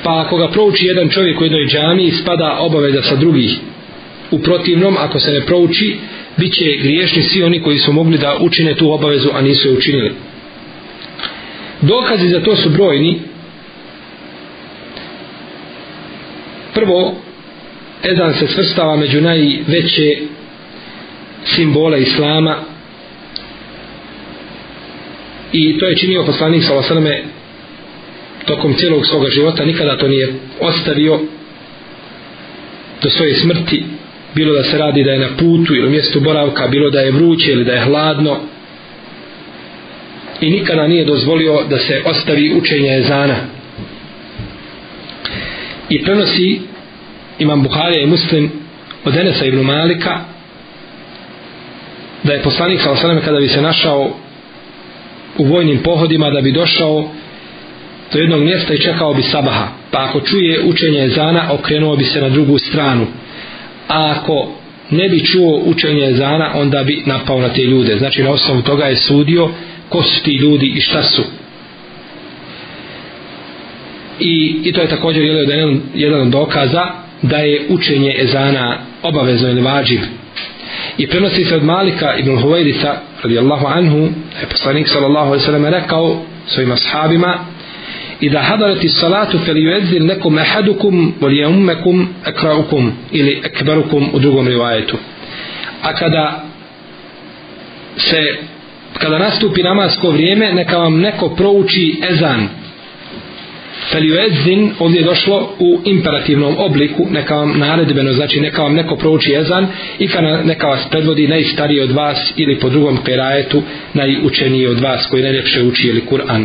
[0.03, 3.57] Pa ako ga prouči jedan čovjek u jednoj džami spada obaveza sa drugih.
[4.31, 5.97] U protivnom ako se ne prouči
[6.37, 9.75] bit će griješni svi oni koji su mogli da učine tu obavezu a nisu je
[9.75, 10.13] učinili.
[11.81, 13.21] Dokazi za to su brojni.
[16.75, 17.15] Prvo
[18.05, 20.17] Ezan se svrstava među najveće
[21.45, 22.57] simbole Islama
[25.53, 27.23] i to je činio poslanik sa osaname
[28.45, 29.65] tokom cijelog svoga života.
[29.65, 31.21] Nikada to nije ostavio
[33.03, 33.85] do svoje smrti.
[34.35, 37.13] Bilo da se radi da je na putu ili u mjestu boravka bilo da je
[37.13, 38.37] vruće ili da je hladno.
[40.41, 43.37] I nikada nije dozvolio da se ostavi učenje ezana.
[45.89, 46.61] I prenosi
[47.39, 48.51] imam Buharija i Muslim
[49.05, 50.21] od Enesa ibn Malika
[52.23, 54.17] da je poslanik sa kada bi se našao
[55.39, 57.09] u vojnim pohodima da bi došao
[58.13, 59.69] do jednog mjesta i čekao bi sabaha.
[59.91, 63.07] Pa ako čuje učenje ezana okrenuo bi se na drugu stranu.
[63.89, 64.53] A ako
[64.91, 67.99] ne bi čuo učenje ezana onda bi napao na te ljude.
[67.99, 69.51] Znači na osnovu toga je sudio
[69.89, 71.23] ko su ti ljudi i šta su.
[74.21, 76.87] I, i to je također jedan, jedan od dokaza
[77.23, 80.01] da je učenje ezana obavezno ili vađiv
[80.99, 85.65] i prenosi se od Malika ibn Huwairisa radijallahu anhu da je poslanik sallallahu alaihi sallam
[85.65, 87.39] rekao svojim ashabima
[88.21, 94.19] i da hadarati salatu fel yuedzil nekom ehadukum vol je ummekum ekraukum ili ekbarukum u
[94.19, 94.97] drugom rivajetu.
[95.83, 96.43] A kada
[97.97, 98.37] se
[98.99, 102.49] kada nastupi namasko vrijeme neka vam neko prouči ezan.
[103.91, 109.35] Feliuezin ovdje je došlo u imperativnom obliku, neka vam naredbeno, znači neka vam neko prouči
[109.35, 109.67] ezan
[109.99, 110.09] i
[110.45, 113.63] neka vas predvodi najstariji od vas ili po drugom perajetu
[113.95, 116.45] najučeniji od vas koji najljepše uči ili Kur'an.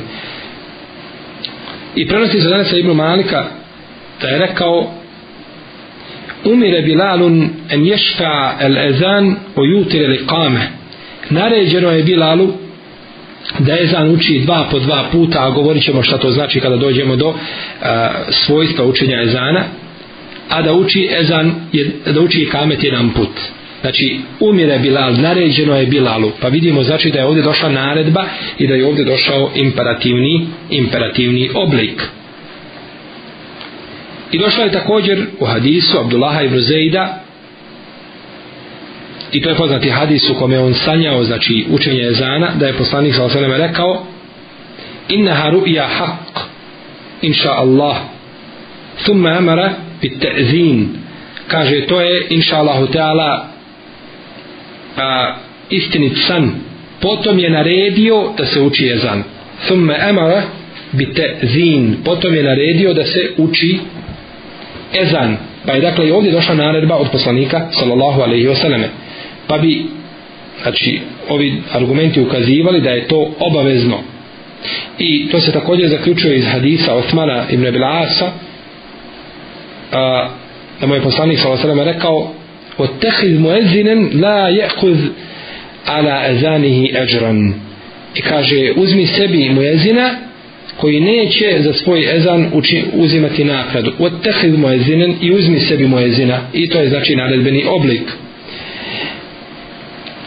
[1.95, 3.45] I prenosi se danas Ibnu Malika
[4.21, 4.93] da je rekao
[6.45, 10.67] umire Bilalun en ješfa el ezan o jutire li kame.
[11.29, 12.62] Naređeno je Bilalu
[13.59, 17.15] da ezan uči dva po dva puta, a govorit ćemo šta to znači kada dođemo
[17.15, 17.33] do
[17.81, 19.63] a, svojstva učenja ezana,
[20.49, 21.53] a da uči ezan,
[22.05, 23.29] da uči kamet jedan put.
[23.81, 28.25] Znači, umire Bilal, naređeno je Bilalu, pa vidimo znači da je ovdje došla naredba
[28.59, 32.03] i da je ovdje došao imperativni, imperativni oblik.
[34.31, 37.22] I došla je također u hadisu Abdullaha ibn Zejda,
[39.33, 43.13] i to je poznati hadis u kome on sanjao znači učenje ezana da je poslanik
[43.13, 44.05] sallallahu alejhi ve rekao
[45.09, 46.39] innaha ru'ya haq,
[47.21, 47.97] inša Allah
[49.03, 51.03] thumma amara bit ta'zin
[51.47, 53.47] kaže to je inša Allahu Teala,
[54.97, 55.35] a
[55.69, 56.51] istinit san.
[57.01, 59.23] Potom je naredio da se uči ezan.
[59.67, 60.41] Thumma amara
[60.91, 63.79] bit ta'zin potom je naredio da se uči
[64.93, 65.37] ezan.
[65.65, 68.89] Pa je dakle i ovdje došla naredba od poslanika sallallahu alejhi ve selleme
[69.47, 69.85] pa bi
[70.61, 73.99] znači ovi argumenti ukazivali da je to obavezno.
[74.99, 78.31] I to se također zaključuje iz hadisa Osmana ibn Bilasa
[79.91, 80.29] a,
[80.81, 81.83] da mu je poslanik s.a.v.
[81.83, 82.33] rekao
[82.77, 84.97] otehiz muezinen la jekuz
[85.85, 87.53] ala ezanihi eđran
[88.15, 90.15] i kaže uzmi sebi muezina
[90.77, 96.69] koji neće za svoj ezan uči, uzimati nakradu otehiz muezinen i uzmi sebi muezina i
[96.69, 98.03] to je znači naredbeni oblik.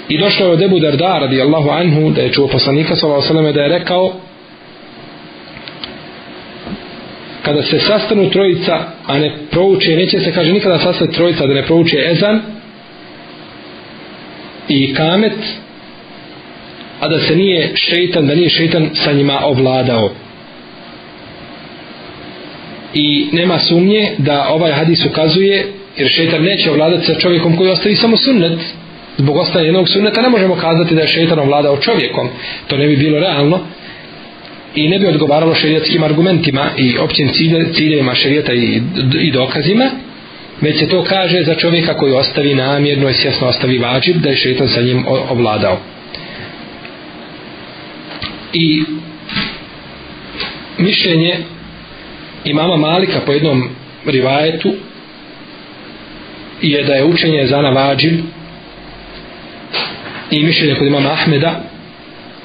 [0.09, 3.69] I došlo je od Ebu Darda radijallahu anhu da je čuo poslanika sallallahu da je
[3.69, 4.13] rekao
[7.43, 11.63] kada se sastanu trojica a ne prouče, neće se kaže nikada sastati trojica da ne
[11.63, 12.41] prouče ezan
[14.69, 15.39] i kamet
[17.01, 20.11] a da se nije šeitan, da nije šeitan sa njima ovladao.
[22.95, 25.67] I nema sumnje da ovaj hadis ukazuje
[25.97, 28.59] jer šeitan neće ovladati sa čovjekom koji ostavi samo sunnet
[29.19, 32.29] zbog ostaje jednog sunneta ne možemo kazati da je šeitan vladao čovjekom.
[32.67, 33.61] To ne bi bilo realno
[34.75, 37.29] i ne bi odgovaralo šerijatskim argumentima i općim
[37.75, 38.83] ciljevima šerijata i,
[39.21, 39.91] i dokazima
[40.61, 44.37] već se to kaže za čovjeka koji ostavi namjerno i svjesno ostavi vađib da je
[44.37, 45.79] šeitan sa njim ovladao.
[48.53, 48.83] I
[50.79, 51.37] mišljenje
[52.45, 53.69] imama Malika po jednom
[54.07, 54.73] rivajetu
[56.63, 58.21] je da je učenje zana vađib
[60.31, 61.61] i mišljenje kod imama Ahmeda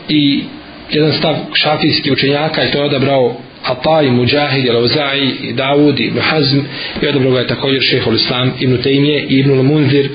[0.10, 0.44] i
[0.92, 6.60] jedan stav šafijski učenjaka i to je odabrao Ataj, Mujahid, Al-Uzai, Dawud, Ibn Hazm
[7.02, 10.10] i odabrao ga je također šehol Islam, Ibn Tejmije i Ibn Munzir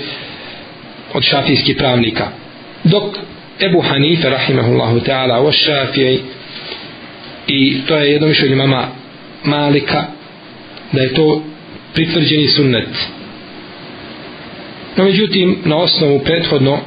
[1.15, 2.29] od šafijskih pravnika.
[2.85, 3.17] Dok
[3.61, 6.19] Ebu Hanife, rahimahullahu ta'ala, o šafijaj
[7.47, 8.89] i to je jedno mišljenje mama
[9.45, 10.05] Malika
[10.93, 11.43] da je to
[11.95, 12.89] pritvrđeni sunnet.
[14.97, 16.79] No međutim, na osnovu prethodno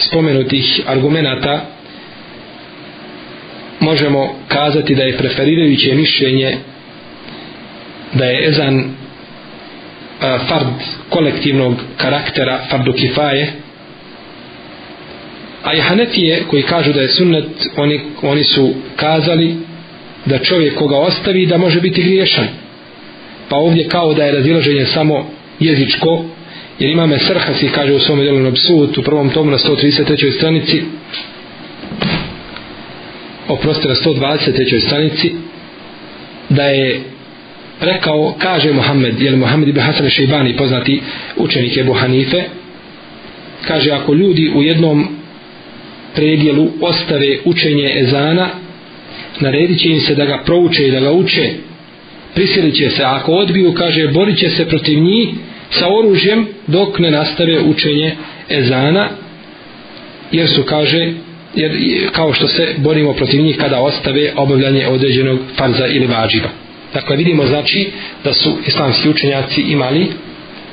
[0.00, 1.60] spomenutih argumenata
[3.80, 6.56] možemo kazati da je preferirajuće mišljenje
[8.12, 8.94] da je ezan
[10.20, 10.74] fard
[11.08, 13.52] kolektivnog karaktera fardu kifaje
[15.64, 17.46] a i hanefije koji kažu da je sunnet
[17.76, 19.56] oni, oni su kazali
[20.26, 22.46] da čovjek koga ostavi da može biti griješan.
[23.48, 25.30] Pa ovdje kao da je razilaženje samo
[25.60, 26.24] jezičko
[26.80, 30.36] jer imame Srhasi kaže u svom delu na psut u prvom tomu na 133.
[30.36, 30.82] stranici
[33.48, 34.86] oprosti na 123.
[34.86, 35.32] stranici
[36.48, 37.00] da je
[37.80, 41.00] rekao, kaže Muhammed, je Muhammed ibn Hasan Šeibani poznati
[41.36, 42.42] učenik Ebu Hanife,
[43.66, 45.08] kaže ako ljudi u jednom
[46.14, 48.48] predjelu ostave učenje ezana,
[49.40, 51.50] naredit će im se da ga prouče i da ga uče,
[52.34, 55.28] prisilit će se, ako odbiju, kaže, borit će se protiv njih
[55.70, 58.16] sa oružjem dok ne nastave učenje
[58.48, 59.08] ezana,
[60.32, 61.12] jer su, kaže,
[61.54, 61.72] jer
[62.12, 66.48] kao što se borimo protiv njih kada ostave obavljanje određenog farza ili vađiva.
[66.94, 67.90] Dakle, vidimo znači
[68.24, 70.06] da su islamski učenjaci imali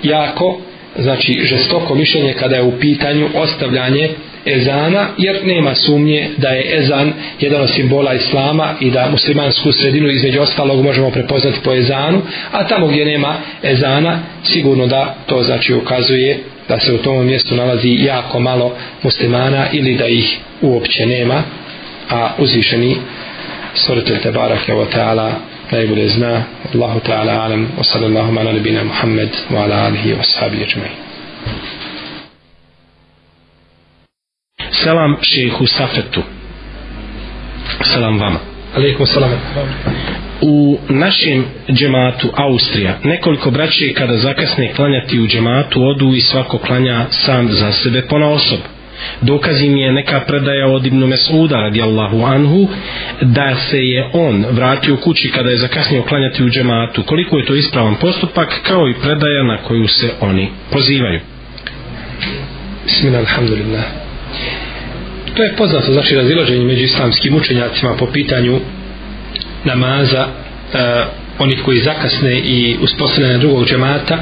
[0.04, 0.60] jako
[1.00, 4.10] znači žestoko mišljenje kada je u pitanju ostavljanje
[4.56, 10.10] ezana, jer nema sumnje da je ezan jedan od simbola islama i da muslimansku sredinu
[10.10, 12.22] između ostalog možemo prepoznati po ezanu,
[12.52, 16.40] a tamo gdje nema ezana, sigurno da to znači ukazuje
[16.70, 21.44] da se u tom mjestu nalazi jako malo muslimana ili da ih uopće nema,
[22.10, 22.98] a uzvišeni
[23.74, 25.32] stvoritelj Tebarake wa ta'ala
[25.72, 26.44] najbolje zna.
[26.74, 27.68] Allahu ta'ala alam.
[27.78, 31.07] Wa sallallahu ala nabina Muhammed wa ala alihi wa sahabi ajma'in.
[34.72, 36.22] Selam šehu Safetu
[37.84, 38.40] Selam vama
[38.76, 39.32] Aleikum salam
[40.42, 47.06] U našem džematu Austrija nekoliko braće kada zakasne klanjati u džematu odu i svako klanja
[47.12, 48.64] sam za sebe pona osobu
[49.22, 52.68] Dokaz im je neka predaja od Ibnu Mesuda radijallahu anhu
[53.22, 57.04] da se je on vratio kući kada je zakasnio klanjati u džematu.
[57.04, 61.20] Koliko je to ispravan postupak kao i predaja na koju se oni pozivaju.
[62.86, 64.07] Bismillah, alhamdulillah.
[65.38, 68.60] Dakle, to je poznato, znači razilaženje među islamskim učenjacima po pitanju
[69.64, 70.30] namaza e,
[71.40, 74.18] onih koji zakasne i uspostavljene drugog džemata.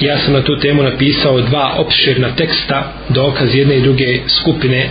[0.00, 4.88] Ja sam na tu temu napisao dva opširna teksta dokaz jedne i druge skupine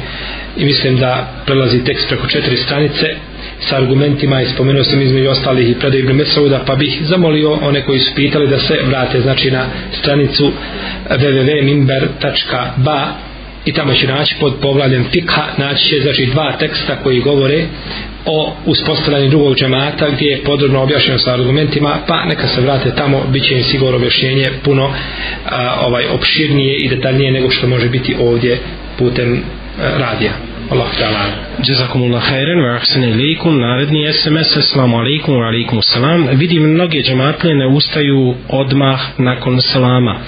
[0.57, 3.15] i mislim da prelazi tekst preko četiri stranice.
[3.59, 7.81] Sa argumentima i spomenuo sam između ostalih i predaj Ibn Mesauda pa bih zamolio one
[7.81, 10.51] koji su pitali da se vrate znači na stranicu
[11.09, 13.24] www.mimber.ba
[13.66, 17.66] i tamo će naći pod povladem fikha naći će znači dva teksta koji govore
[18.26, 23.24] o uspostavljanju drugog džemata gdje je podrobno objašnjeno sa argumentima pa neka se vrate tamo
[23.32, 24.93] bit će im sigurno objašnjenje puno
[25.49, 28.59] a, ovaj opširnije i detaljnije nego što može biti ovdje
[28.97, 29.43] putem
[29.80, 30.32] a, radija.
[30.70, 31.24] Allah ta'ala.
[31.61, 33.59] Jazakumullah khairan wa ahsana ilaykum.
[33.59, 40.20] Naredni SMS assalamu alaykum wa alaykum assalam vidim mnoge džematlije ne ustaju odmah nakon salama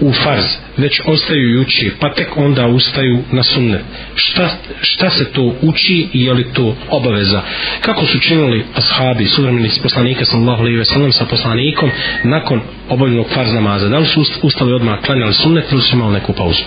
[0.00, 0.44] u farz,
[0.76, 3.80] već ostaju i uči, pa tek onda ustaju na sunnet.
[4.14, 4.48] Šta,
[4.80, 7.42] šta se to uči i je li to obaveza?
[7.80, 11.90] Kako su činili ashabi, suvremeni poslanika sallallahu alaihi ve sellem sa poslanikom
[12.24, 13.88] nakon obavljenog farz namaza?
[13.88, 16.64] Da li su ustali odmah klanjali sunnet ili su imali neku pauzu?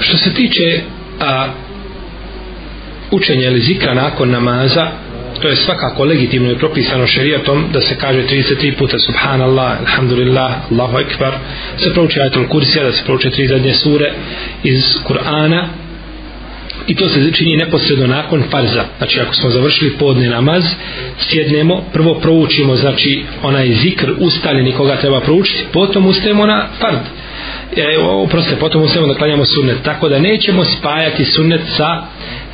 [0.00, 0.80] Što se tiče
[1.20, 1.48] a,
[3.10, 4.90] učenja ili zikra nakon namaza,
[5.40, 10.98] to je svakako legitimno i propisano šerijatom da se kaže 33 puta subhanallah, alhamdulillah, allahu
[10.98, 11.34] ekbar.
[11.76, 14.12] Se prouči ajatul kursija da se prouče tri zadnje sure
[14.62, 15.66] iz Kur'ana.
[16.86, 18.84] I to se čini neposredno nakon farza.
[18.98, 20.64] Znači ako smo završili podne namaz
[21.18, 27.00] sjednemo, prvo proučimo znači onaj zikr ustaljeni koga treba proučiti, potom ustajemo na fard.
[27.76, 29.82] E, oproste, potom ustajemo da klanjamo sunnet.
[29.82, 32.02] Tako da nećemo spajati sunnet sa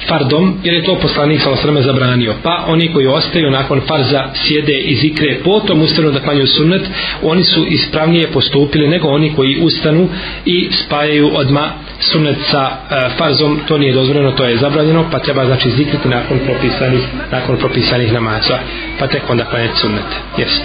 [0.08, 2.34] fardom, jer je to poslanik sa osrme zabranio.
[2.42, 6.82] Pa oni koji ostaju nakon farza sjede i zikre potom ustanu da klanjaju sunnet,
[7.22, 10.08] oni su ispravnije postupili nego oni koji ustanu
[10.44, 15.46] i spajaju odma sunnet sa e, farzom, to nije dozvoljeno, to je zabranjeno, pa treba
[15.46, 18.58] znači zikriti nakon propisanih, nakon propisanih namaza,
[19.04, 20.04] pa tek onda pa klanjati sunnet.
[20.38, 20.64] Jeste.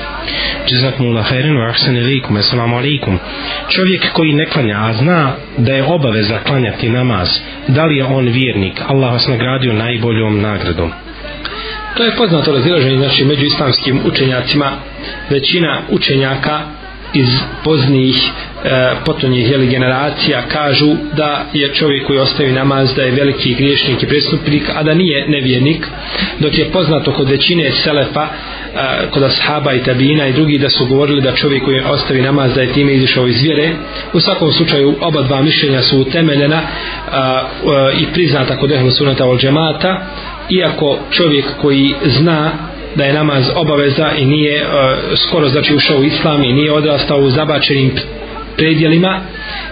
[0.67, 2.37] Jazakumullah khairan wa ahsan ilaykum.
[2.37, 3.19] Assalamu alaykum.
[3.69, 7.29] Čovjek koji ne klanja, a zna da je obaveza klanjati namaz,
[7.67, 8.81] da li je on vjernik?
[8.87, 10.91] Allah vas nagradio najboljom nagradom.
[11.97, 14.71] To je poznato razilaženje znači među islamskim učenjacima.
[15.29, 16.61] Većina učenjaka
[17.13, 17.29] iz
[17.63, 18.17] poznijih
[18.63, 24.03] e, potonjih jeli, generacija kažu da je čovjek koji ostavi namaz da je veliki griješnik
[24.03, 25.87] i prestupnik a da nije nevjernik
[26.39, 30.85] dok je poznato kod većine selefa e, kod ashaba i tabina i drugi da su
[30.85, 33.71] govorili da čovjek koji ostavi namaz da je time izišao iz vjere.
[34.13, 39.25] U svakom slučaju oba dva mišljenja su utemeljena e, e, i priznata kod ehlu sunata
[39.25, 40.01] ol džemata
[40.49, 44.71] iako čovjek koji zna da je namaz obaveza i nije uh,
[45.27, 47.91] skoro znači ušao u islam i nije odrastao u zabačenim
[48.57, 49.21] predjelima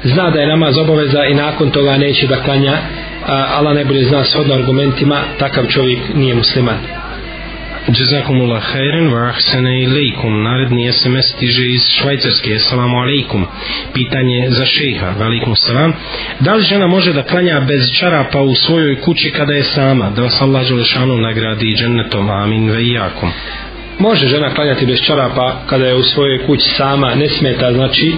[0.03, 2.77] zna da je namaz obaveza i nakon toga neće da klanja
[3.27, 6.77] Allah najbolje zna shodno argumentima takav čovjek nije musliman.
[7.87, 10.43] Jazakumullah khairan wa ahsana ilaykum.
[10.43, 12.55] Naredni SMS stiže iz Švajcarske.
[12.55, 13.45] Assalamu alaikum.
[13.93, 15.13] Pitanje za šejha.
[15.19, 15.93] Alaikum salam.
[16.39, 20.09] Da li žena može da klanja bez čarapa u svojoj kući kada je sama?
[20.09, 22.29] Da vas Allah Đelešanu nagradi džennetom.
[22.29, 23.31] Amin ve ijakum.
[23.99, 28.15] može žena klanjati bez čarapa kada je u svojoj kući sama ne smeta znači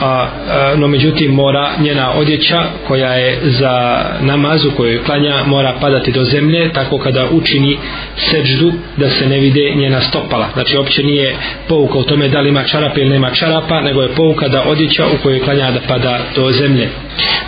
[0.00, 6.12] a, a, no međutim mora njena odjeća koja je za namazu koju klanja mora padati
[6.12, 7.78] do zemlje tako kada učini
[8.16, 10.48] seđdu da se ne vide njena stopala.
[10.52, 11.36] Znači opće nije
[11.68, 15.06] pouka u tome da li ima čarapa ili nema čarapa nego je pouka da odjeća
[15.06, 16.88] u kojoj klanja da pada do zemlje.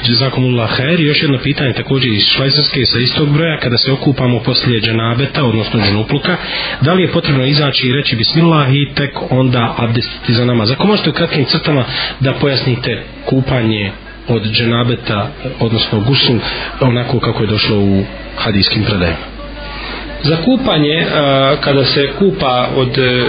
[0.09, 1.01] Jazakumullah khair.
[1.01, 5.81] Još jedno pitanje također iz Švajcarske sa istog broja kada se okupamo poslije dženabeta, odnosno
[5.81, 6.37] dženupluka,
[6.81, 10.71] da li je potrebno izaći i reći bismillah i tek onda abdestiti za namaz.
[10.71, 11.85] Ako možete u kratkim crtama
[12.21, 13.93] da pojasnite kupanje
[14.29, 16.39] od dženabeta, odnosno gusul,
[16.81, 18.05] onako kako je došlo u
[18.37, 19.30] hadijskim predajima.
[20.23, 21.07] Za kupanje,
[21.61, 23.25] kada se kupa od e,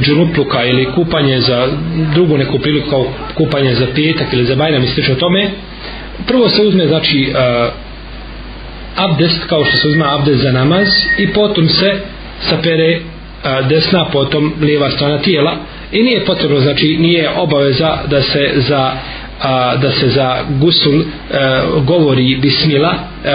[0.00, 1.68] džunupluka ili kupanje za
[2.14, 5.50] drugu neku priliku kao kupanje za petak ili za bajram i slično tome
[6.26, 7.32] prvo se uzme znači
[8.96, 10.88] abdest kao što se uzme abdest za namaz
[11.18, 12.00] i potom se
[12.40, 13.00] sapere
[13.68, 15.56] desna potom lijeva strana tijela.
[15.92, 18.92] I nije potrebno znači nije obaveza da se za
[19.42, 21.04] a, da se za gusul e,
[21.84, 23.30] govori bismila e,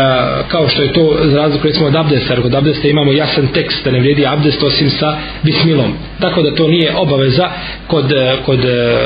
[0.48, 3.86] kao što je to za razliku recimo od abdesta jer kod abdesta imamo jasan tekst
[3.86, 5.94] da ne vrijedi abdest osim sa bismilom.
[6.20, 7.50] Tako da to nije obaveza
[7.88, 8.98] kod, e, kod e,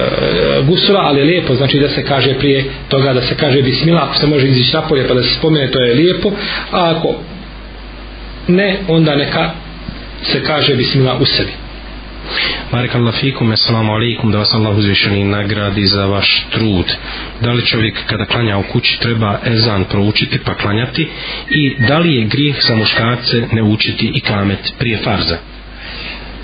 [0.68, 4.02] gusula ali je lijepo znači da se kaže prije toga da se kaže bismila.
[4.04, 6.32] Ako se može izići napolje pa da se spomene to je lijepo.
[6.72, 7.16] A ako
[8.48, 9.52] ne onda neka
[10.24, 11.65] se kaže bismila u sebi.
[12.72, 16.86] Marek fikum, assalamu alaikum, da vas Allah uzvišeni nagradi za vaš trud.
[17.42, 21.08] Da li čovjek kada klanja u kući treba ezan proučiti pa klanjati
[21.50, 25.38] i da li je grijeh za muškarce ne učiti i kamet prije farza?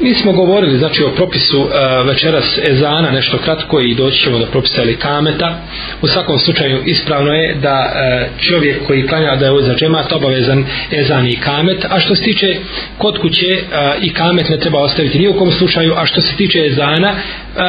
[0.04, 1.70] Mi smo govorili znači o propisu uh,
[2.08, 5.60] večeras ezana nešto kratko i doći ćemo do propisa ili kameta.
[6.02, 10.66] U svakom slučaju ispravno je da uh, čovjek koji klanja da je za džemat obavezan
[10.91, 12.56] ezan i kamet, a što se tiče
[12.97, 16.36] kod kuće uh, i kamet ne treba ostaviti ni u kom slučaju, a što se
[16.36, 17.62] tiče ezana uh,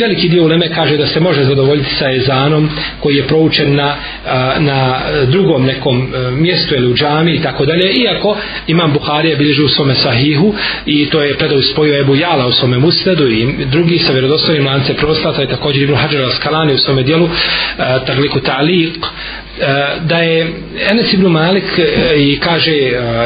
[0.00, 2.70] veliki dio uleme kaže da se može zadovoljiti sa ezanom
[3.00, 7.66] koji je proučen na, uh, na drugom nekom uh, mjestu ili u džami i tako
[7.66, 10.54] dalje, iako imam Buharija bilježi u svome sahihu
[10.86, 14.94] i to je predao spojio Ebu Jala u svome musnedu i drugi sa vjerodostojnim lance
[14.94, 20.16] prostata i također Ibn Hajar al-Skalani u svome dijelu e, uh, Tagliku Ta'liq e, da
[20.16, 20.52] je
[20.90, 22.72] Enes ibn Malik e, i kaže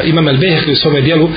[0.03, 1.31] Imam al-Behek u svome dijelu uh,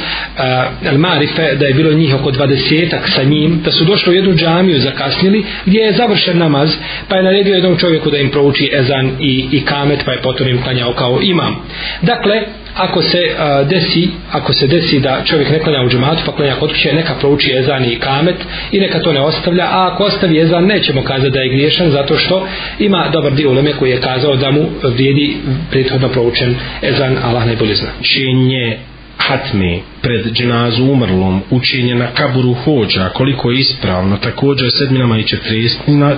[0.84, 4.80] al-Marife da je bilo njih oko dvadesetak sa njim da su došli u jednu džamiju
[4.80, 6.76] zakasnili gdje je završen namaz
[7.08, 10.48] pa je naredio jednom čovjeku da im prouči ezan i, i kamet pa je potom
[10.48, 11.56] im klanjao kao imam.
[12.02, 12.42] Dakle
[12.78, 16.54] ako se uh, desi ako se desi da čovjek ne klanja u džematu pa klanja
[16.54, 18.36] kod kuće neka prouči ezan i kamet
[18.72, 22.16] i neka to ne ostavlja a ako ostavi ezan nećemo kazati da je griješan zato
[22.16, 22.46] što
[22.78, 25.36] ima dobar dio uleme koji je kazao da mu vrijedi
[25.70, 27.88] prethodno proučen ezan Allah najbolje zna.
[28.02, 28.78] Činje
[29.18, 35.24] hatme pred dženazu umrlom učenje na kaburu hođa koliko je ispravno također sedminama i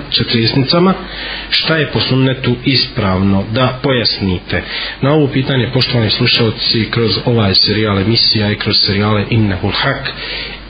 [0.09, 0.93] četresnicama
[1.49, 4.63] šta je po sunnetu ispravno da pojasnite?
[5.01, 10.13] Na ovo pitanje poštovani slušalci kroz ovaj serijal emisija i kroz serijale Innehul Hak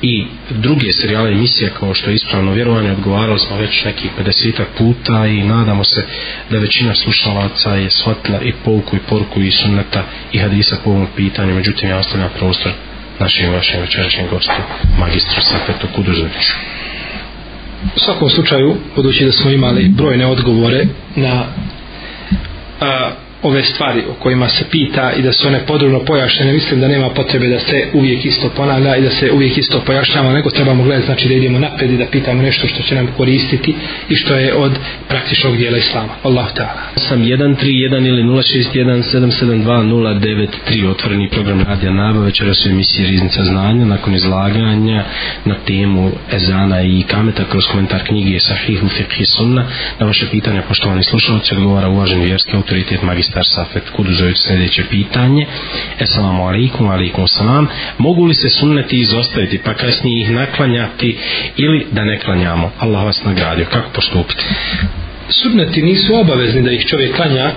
[0.01, 5.27] i druge serijale emisije kao što je ispravno vjerovanje odgovarali smo već neki 50 puta
[5.27, 6.05] i nadamo se
[6.49, 11.07] da većina slušalaca je shvatila i pouku i poruku i sunneta i hadisa po ovom
[11.15, 11.55] pitanju.
[11.55, 12.71] Međutim ja ostavljam prostor
[13.19, 14.55] našim vašim večerašnjim gostom
[14.99, 16.53] magistru Safetu Kuduzoviću
[17.95, 20.85] u svakom slučaju budući da smo imali brojne odgovore
[21.15, 21.45] na
[22.81, 23.11] a,
[23.43, 27.09] ove stvari o kojima se pita i da su one podrobno pojašnjene, mislim da nema
[27.09, 31.05] potrebe da se uvijek isto ponavlja i da se uvijek isto pojašnjava, nego trebamo gledati
[31.05, 33.75] znači da idemo napred i da pitamo nešto što će nam koristiti
[34.09, 34.71] i što je od
[35.07, 36.13] praktičnog dijela Islama.
[36.23, 36.79] Allah ta'ala.
[36.95, 45.03] Sam 131 ili 061 otvoreni program Radija Naba večera su emisije Riznica znanja nakon izlaganja
[45.45, 49.65] na temu Ezana i Kameta kroz komentar knjige Sahihu Fiqhi Sunna
[49.99, 55.45] na vaše pitanje poštovani slušalci odgovara uvaženi vjerski autoritet magist ministar Safet Kuduzović sljedeće pitanje.
[55.99, 57.67] Esalamu alaikum, alaikum salam.
[57.97, 61.17] Mogu li se sunneti izostaviti pa kasnije ih naklanjati
[61.57, 62.71] ili da ne klanjamo?
[62.79, 64.43] Allah vas nagradio, kako postupiti?
[65.29, 67.51] Sunneti nisu obavezni da ih čovjek klanja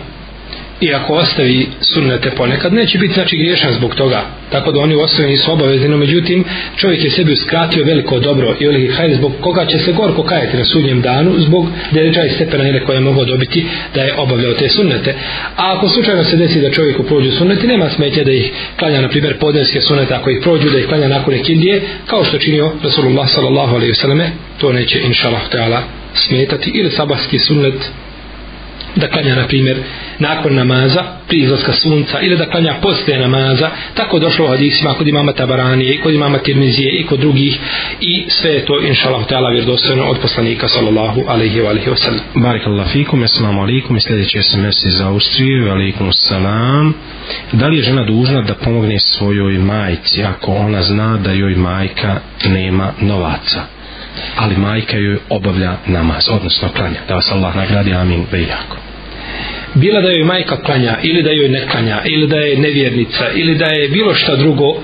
[0.85, 4.23] i ako ostavi sunnete ponekad neće biti znači griješan zbog toga.
[4.51, 6.45] Tako da oni u osnovi nisu obavezni no međutim
[6.77, 10.57] čovjek je sebi uskratio veliko dobro i veliki hajr zbog koga će se gorko kajati
[10.57, 14.55] na sudnjem danu zbog deređa i stepena ili koje je mogao dobiti da je obavljao
[14.55, 15.15] te sunnete.
[15.57, 19.09] A ako slučajno se desi da čovjeku prođu sunneti nema smetje da ih klanja na
[19.09, 23.29] primjer podneske sunnete ako ih prođu da ih klanja nakon ekindije kao što činio Rasulullah
[23.29, 24.31] sallallahu alaihi vseleme
[24.61, 25.83] to neće inša Allah
[26.15, 27.75] smetati ili sabahski sunnet
[28.97, 29.79] da klanja na primjer
[30.19, 35.09] nakon namaza pri izlaska sunca ili da klanja posle namaza tako došlo u hadisima kod
[35.09, 37.59] imama Tabaranije i kod imama Tirmizije i kod drugih
[38.01, 41.97] i sve je to inša Allah ta'ala vjerodostojno od poslanika sallallahu alaihi wa alaihi wa
[41.97, 46.95] sallam Barakallahu fikum, assalamu alaikum i sljedeći SMS iz Austrije, alaikum salam.
[47.53, 52.21] Da li je žena dužna da pomogne svojoj majci ako ona zna da joj majka
[52.45, 53.75] nema novaca?
[54.37, 57.01] ali majka joj obavlja namaz, odnosno klanja.
[57.09, 58.77] Da vas Allah nagradi, amin, vejako.
[59.75, 63.55] Bila da joj majka klanja, ili da joj ne klanja, ili da je nevjernica, ili
[63.55, 64.77] da je bilo šta drugo,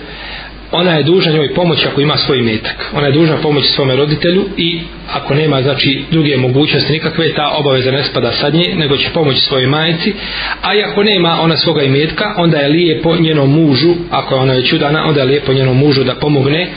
[0.73, 2.91] ona je dužna njoj pomoći ako ima svoj metak.
[2.95, 4.81] Ona je dužna pomoći svome roditelju i
[5.13, 9.41] ako nema znači druge mogućnosti nikakve, ta obaveza ne spada sad nje, nego će pomoći
[9.41, 10.15] svojoj majici.
[10.63, 14.53] A i ako nema ona svoga imetka, onda je lijepo njenom mužu, ako je ona
[14.53, 16.69] već udana, onda je lijepo njenom mužu da pomogne e,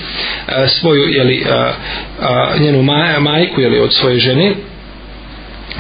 [0.68, 1.50] svoju, jeli, uh,
[2.20, 4.54] uh, njenu maj, majku, jeli, od svoje žene,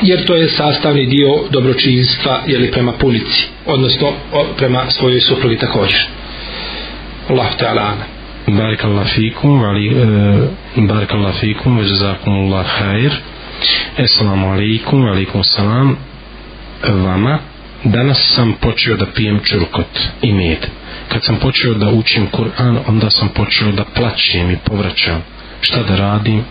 [0.01, 4.11] jer to je sastavni dio dobročinstva jeli prema punici odnosno
[4.57, 5.99] prema svojoj suprugi također.
[7.29, 8.05] Allah ta'ala ana
[8.47, 9.95] Barakallahu fikum ali e,
[10.75, 13.11] barakallahu fikum ve jazakumullah khair.
[13.97, 15.97] Assalamu alaikum ve alaikum salam.
[16.87, 17.39] Vama
[17.83, 20.67] danas sam počeo da pijem čurkot i med.
[21.07, 25.23] Kad sam počeo da učim Kur'an onda sam počeo da plaćem i povraćam.
[25.61, 26.43] Šta da radim?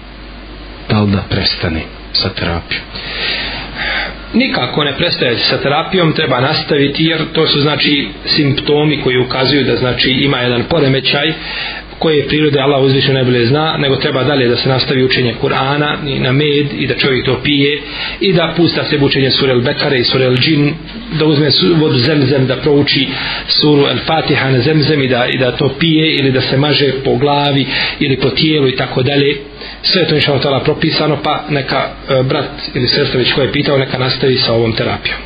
[0.89, 2.02] Da li da prestanem?
[2.13, 2.83] Sa terapijom
[4.35, 9.77] nikako ne prestaje sa terapijom treba nastaviti jer to su znači simptomi koji ukazuju da
[9.77, 11.33] znači ima jedan poremećaj
[11.99, 16.19] koje prirode Allah uzviše najbolje zna, nego treba dalje da se nastavi učenje Kur'ana i
[16.19, 17.83] na med i da čovjek to pije
[18.21, 20.73] i da pusta se učenje sure Al-Bekare i sure Al-Džin,
[21.19, 23.09] da uzme vodu zemzem, da prouči
[23.47, 27.17] suru Al-Fatiha na zemzem i da, i da to pije ili da se maže po
[27.17, 27.67] glavi
[28.01, 29.52] ili po tijelu i tako dalje.
[29.83, 33.79] Sve je to inša propisano, pa neka e, brat ili sestra već ko je pitao,
[33.79, 35.23] neka nastavi sa ovom terapijom.